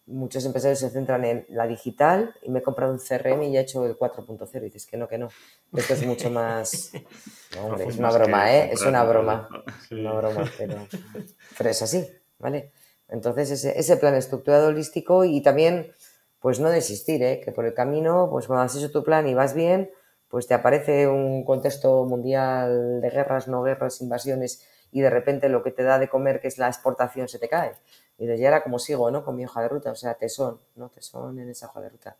[0.07, 3.60] muchos empresarios se centran en la digital y me he comprado un CRM y ya
[3.60, 5.30] he hecho el 4.0 y dices que no, que no.
[5.78, 6.89] Esto es mucho más...
[7.62, 8.72] hombre, es una broma, ¿eh?
[8.74, 9.47] Es una broma.
[9.91, 10.88] Una broma, pero,
[11.55, 12.03] pero es así,
[12.39, 12.72] ¿vale?
[13.10, 15.91] Entonces ese, ese plan estructurado holístico y también
[16.40, 17.42] pues no desistir, ¿eh?
[17.44, 19.92] Que por el camino, pues cuando has hecho tu plan y vas bien,
[20.30, 25.64] pues te aparece un contexto mundial de guerras, no guerras, invasiones y de repente lo
[25.64, 27.74] que te da de comer, que es la exportación, se te cae.
[28.18, 29.24] Y desde ahora como sigo, ¿no?
[29.24, 30.90] Con mi hoja de ruta, o sea, tesón, ¿no?
[30.90, 32.18] Tesón en esa hoja de ruta.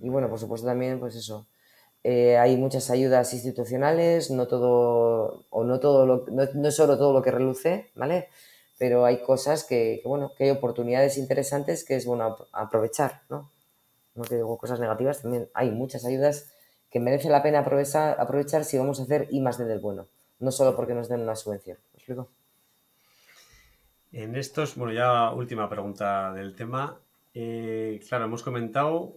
[0.00, 1.46] Y bueno, por supuesto también, pues eso.
[2.04, 7.12] Eh, hay muchas ayudas institucionales, no todo, o no todo lo, no, no, solo todo
[7.12, 8.28] lo que reluce, ¿vale?
[8.78, 13.50] Pero hay cosas que, bueno, que hay oportunidades interesantes que es bueno aprovechar, ¿no?
[14.14, 16.52] No que digo cosas negativas, también hay muchas ayudas
[16.90, 20.06] que merece la pena aprovechar, si vamos a hacer I más D del bueno,
[20.40, 21.76] no solo porque nos den una subvención.
[21.92, 22.28] ¿Me explico?
[24.12, 26.98] En estos, bueno, ya última pregunta del tema.
[27.34, 29.14] Eh, claro, hemos comentado,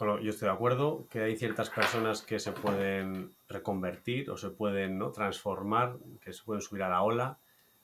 [0.00, 4.98] yo estoy de acuerdo, que hay ciertas personas que se pueden reconvertir o se pueden
[4.98, 5.12] ¿no?
[5.12, 7.38] transformar, que se pueden subir a la ola,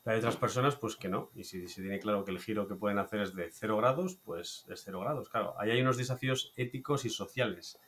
[0.05, 1.31] hay otras personas pues que no.
[1.35, 4.19] Y si se tiene claro que el giro que pueden hacer es de cero grados,
[4.25, 5.29] pues es cero grados.
[5.29, 7.79] Claro, ahí hay unos desafíos éticos y sociales.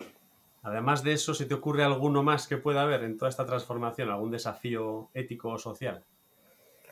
[0.63, 4.11] Además de eso, ¿se te ocurre alguno más que pueda haber en toda esta transformación?
[4.11, 6.05] ¿Algún desafío ético o social?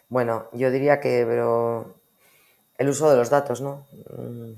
[0.09, 1.95] Bueno, yo diría que pero
[2.79, 3.87] el uso de los datos, ¿no?
[4.17, 4.55] Mm,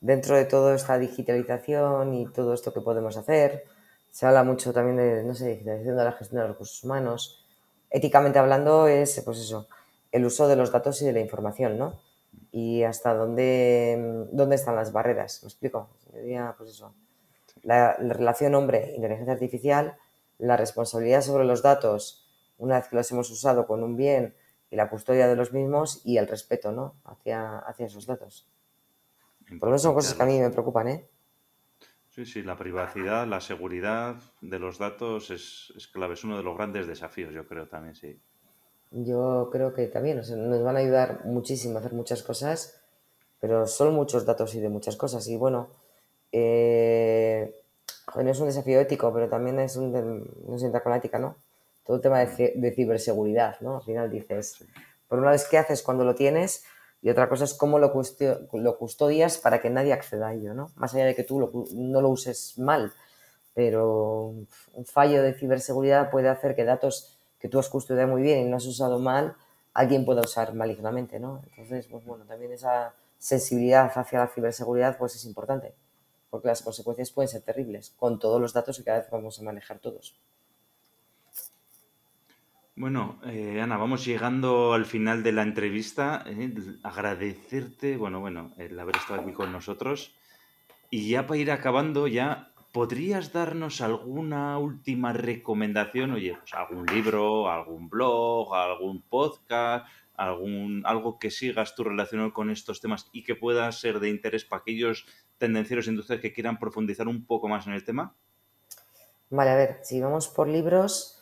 [0.00, 3.64] dentro de toda esta digitalización y todo esto que podemos hacer,
[4.10, 7.45] se habla mucho también de, no sé, digitalización de la gestión de los recursos humanos.
[7.90, 9.68] Éticamente hablando es, pues eso,
[10.12, 12.00] el uso de los datos y de la información, ¿no?
[12.50, 15.90] Y hasta dónde, dónde están las barreras, ¿me explico?
[16.10, 16.94] Pues eso,
[17.62, 19.96] la, relación hombre-inteligencia artificial,
[20.38, 22.26] la responsabilidad sobre los datos
[22.58, 24.34] una vez que los hemos usado con un bien
[24.70, 26.94] y la custodia de los mismos y el respeto ¿no?
[27.04, 28.46] hacia, hacia esos datos.
[29.48, 31.08] Por lo menos son cosas que a mí me preocupan, ¿eh?
[32.16, 36.42] Sí, sí, la privacidad, la seguridad de los datos es, es clave, es uno de
[36.42, 38.18] los grandes desafíos, yo creo también, sí.
[38.90, 42.80] Yo creo que también nos van a ayudar muchísimo a hacer muchas cosas,
[43.38, 45.28] pero son muchos datos y de muchas cosas.
[45.28, 45.68] Y bueno,
[46.32, 47.54] eh,
[48.14, 49.92] no es un desafío ético, pero también es un,
[50.48, 51.36] no se entra con la ética, ¿no?
[51.84, 53.76] Todo el tema de, ciberseguridad, ¿no?
[53.76, 54.64] Al final dices,
[55.06, 56.64] por una vez, ¿qué haces cuando lo tienes?
[57.06, 57.92] Y otra cosa es cómo lo,
[58.54, 60.72] lo custodias para que nadie acceda a ello, ¿no?
[60.74, 62.92] Más allá de que tú no lo uses mal,
[63.54, 64.34] pero
[64.72, 68.50] un fallo de ciberseguridad puede hacer que datos que tú has custodiado muy bien y
[68.50, 69.36] no has usado mal,
[69.72, 71.42] alguien pueda usar malignamente, ¿no?
[71.50, 75.76] Entonces, pues bueno, también esa sensibilidad hacia la ciberseguridad pues es importante
[76.28, 79.44] porque las consecuencias pueden ser terribles, con todos los datos que cada vez vamos a
[79.44, 80.18] manejar todos.
[82.78, 86.22] Bueno, eh, Ana, vamos llegando al final de la entrevista.
[86.26, 86.52] Eh,
[86.82, 90.14] agradecerte, bueno, bueno, el haber estado aquí con nosotros.
[90.90, 96.12] Y ya para ir acabando, ya, ¿podrías darnos alguna última recomendación?
[96.12, 102.50] Oye, pues algún libro, algún blog, algún podcast, algún, algo que sigas tú relacionado con
[102.50, 105.06] estos temas y que pueda ser de interés para aquellos
[105.38, 108.14] tendencieros industriales que quieran profundizar un poco más en el tema?
[109.30, 111.15] Vale, a ver, si vamos por libros,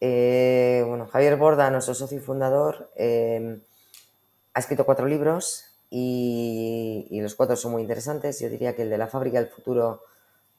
[0.00, 3.60] eh, bueno, Javier Borda, nuestro socio y fundador, eh,
[4.52, 8.40] ha escrito cuatro libros y, los cuatro son muy interesantes.
[8.40, 10.02] Yo diría que el de la fábrica del futuro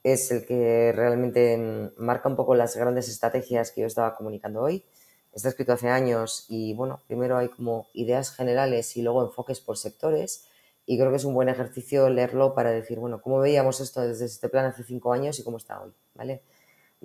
[0.03, 4.85] es el que realmente marca un poco las grandes estrategias que yo estaba comunicando hoy.
[5.33, 9.77] Está escrito hace años y bueno, primero hay como ideas generales y luego enfoques por
[9.77, 10.45] sectores
[10.85, 14.25] y creo que es un buen ejercicio leerlo para decir, bueno, cómo veíamos esto desde
[14.25, 16.43] este plan hace cinco años y cómo está hoy, ¿vale?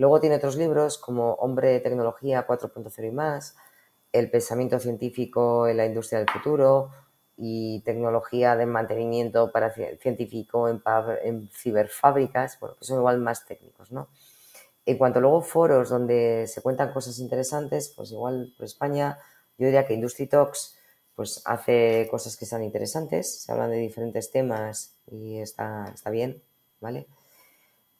[0.00, 3.54] Luego tiene otros libros como Hombre, Tecnología 4.0 y más,
[4.12, 6.90] El pensamiento científico en la industria del futuro
[7.36, 10.82] y Tecnología de mantenimiento para científico en,
[11.22, 14.08] en ciberfábricas, bueno, que son igual más técnicos, ¿no?
[14.86, 19.18] En cuanto luego foros donde se cuentan cosas interesantes, pues igual por España,
[19.58, 20.78] yo diría que Industry Talks,
[21.14, 26.42] pues hace cosas que sean interesantes, se hablan de diferentes temas y está, está bien,
[26.80, 27.06] ¿vale?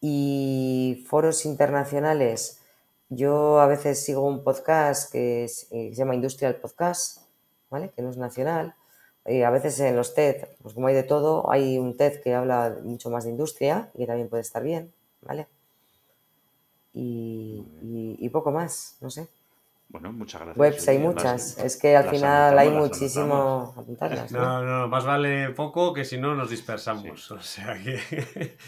[0.01, 2.61] Y foros internacionales,
[3.09, 7.23] yo a veces sigo un podcast que, eh, se llama Industrial Podcast,
[7.71, 7.91] ¿vale?
[7.95, 8.75] Que no es nacional.
[9.27, 12.35] Y a veces en los TED, pues como hay de todo, hay un TED que
[12.35, 14.93] habla mucho más de industria y que también puede estar bien,
[15.23, 15.47] ¿vale?
[16.95, 17.65] Y,
[18.19, 19.29] y poco más, no sé.
[19.91, 20.57] Bueno, muchas gracias.
[20.57, 21.59] Webs hay muchas.
[21.59, 24.31] es que al final hay muchísimo apuntarlas.
[24.31, 24.63] ¿no?
[24.63, 24.89] ¿no?
[24.89, 27.31] más vale poco que si no nos dispersamos.
[27.33, 28.57] O sea que.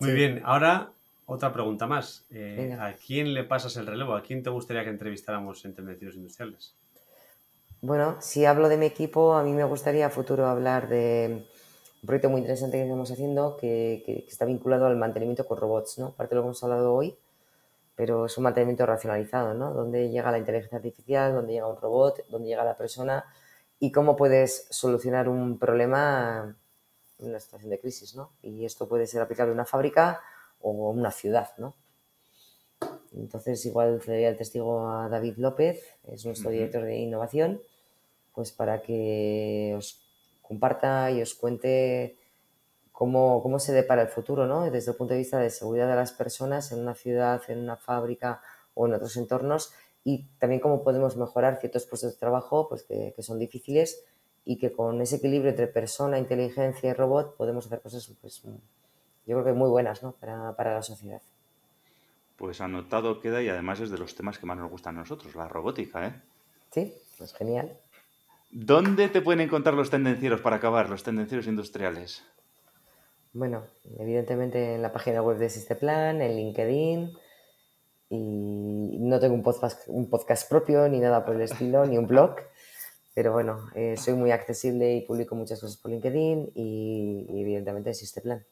[0.00, 0.92] Muy bien, ahora
[1.26, 2.24] otra pregunta más.
[2.30, 4.14] Eh, ¿A quién le pasas el relevo?
[4.14, 6.74] ¿A quién te gustaría que entrevistáramos en Tendencias Industriales?
[7.80, 11.46] Bueno, si hablo de mi equipo, a mí me gustaría a futuro hablar de
[12.02, 15.98] un proyecto muy interesante que estamos haciendo que, que está vinculado al mantenimiento con robots,
[15.98, 16.06] ¿no?
[16.06, 17.16] Aparte de lo que hemos hablado hoy,
[17.94, 19.72] pero es un mantenimiento racionalizado, ¿no?
[19.74, 23.24] Dónde llega la inteligencia artificial, dónde llega un robot, dónde llega la persona
[23.80, 26.56] y cómo puedes solucionar un problema
[27.18, 28.32] en una situación de crisis, ¿no?
[28.42, 30.20] Y esto puede ser aplicable en una fábrica
[30.60, 31.74] o una ciudad, ¿no?
[33.12, 37.60] Entonces, igual cedería el testigo a David López, es nuestro director de innovación,
[38.34, 40.00] pues para que os
[40.42, 42.16] comparta y os cuente
[42.92, 44.70] cómo, cómo se depara el futuro, ¿no?
[44.70, 47.76] Desde el punto de vista de seguridad de las personas en una ciudad, en una
[47.76, 48.42] fábrica
[48.74, 49.72] o en otros entornos
[50.04, 54.04] y también cómo podemos mejorar ciertos puestos de trabajo pues que, que son difíciles
[54.48, 58.50] y que con ese equilibrio entre persona, inteligencia y robot podemos hacer cosas pues, yo
[59.26, 60.12] creo que muy buenas ¿no?
[60.12, 61.20] para, para la sociedad.
[62.38, 65.34] Pues anotado queda y además es de los temas que más nos gustan a nosotros,
[65.34, 66.22] la robótica, ¿eh?
[66.70, 67.78] Sí, pues genial.
[68.50, 72.24] ¿Dónde te pueden encontrar los tendencieros para acabar, los tendencieros industriales?
[73.34, 73.64] Bueno,
[73.98, 77.18] evidentemente en la página web de Sisteplan, en LinkedIn,
[78.08, 82.06] y no tengo un podcast, un podcast propio ni nada por el estilo, ni un
[82.06, 82.36] blog,
[83.18, 87.94] pero bueno, eh, soy muy accesible y publico muchas cosas por LinkedIn y, evidentemente en
[87.96, 88.46] Sisteplan.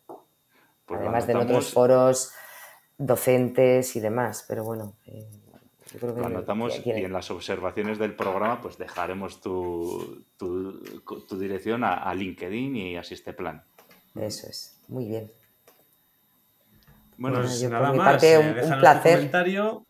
[0.87, 2.33] Pues Además de en otros foros
[2.99, 5.31] docentes y demás, pero bueno, eh,
[5.93, 6.21] yo creo que...
[6.21, 10.81] Lo anotamos y en las observaciones del programa pues dejaremos tu, tu,
[11.29, 13.62] tu dirección a, a LinkedIn y a Sisteplan.
[14.17, 15.31] Eso es, muy bien.
[17.19, 19.14] Bueno, pues yo por nada mi más, parte, eh, un- un placer.
[19.14, 19.87] comentario.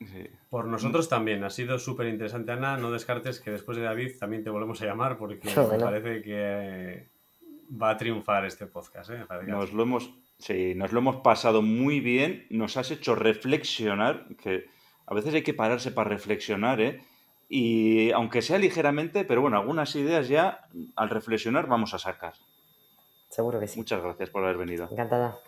[0.00, 0.28] sí.
[0.50, 2.76] Por nosotros también, ha sido súper interesante, Ana.
[2.78, 5.84] No descartes que después de David también te volvemos a llamar porque me Bueno.
[5.84, 7.08] parece que
[7.80, 9.10] va a triunfar este podcast.
[9.10, 9.24] ¿eh?
[9.46, 14.64] Nos lo hemos, sí, nos lo hemos pasado muy bien, nos has hecho reflexionar, que
[15.06, 17.02] a veces hay que pararse para reflexionar, ¿eh?
[17.50, 22.34] Y aunque sea ligeramente, pero bueno, algunas ideas ya al reflexionar vamos a sacar.
[23.30, 23.78] Seguro que sí.
[23.78, 24.88] Muchas gracias por haber venido.
[24.90, 25.38] Encantada.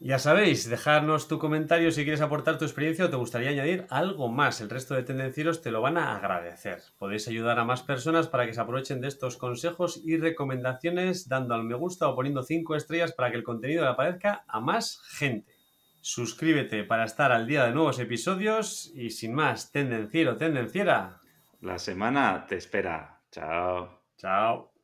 [0.00, 4.28] Ya sabéis, dejarnos tu comentario si quieres aportar tu experiencia o te gustaría añadir algo
[4.28, 4.60] más.
[4.60, 6.82] El resto de tendencieros te lo van a agradecer.
[6.98, 11.54] Podéis ayudar a más personas para que se aprovechen de estos consejos y recomendaciones dando
[11.54, 15.00] al me gusta o poniendo 5 estrellas para que el contenido le aparezca a más
[15.08, 15.52] gente.
[16.00, 21.20] Suscríbete para estar al día de nuevos episodios y sin más, tendenciero, tendenciera.
[21.60, 23.20] La semana te espera.
[23.32, 24.00] Chao.
[24.16, 24.77] Chao.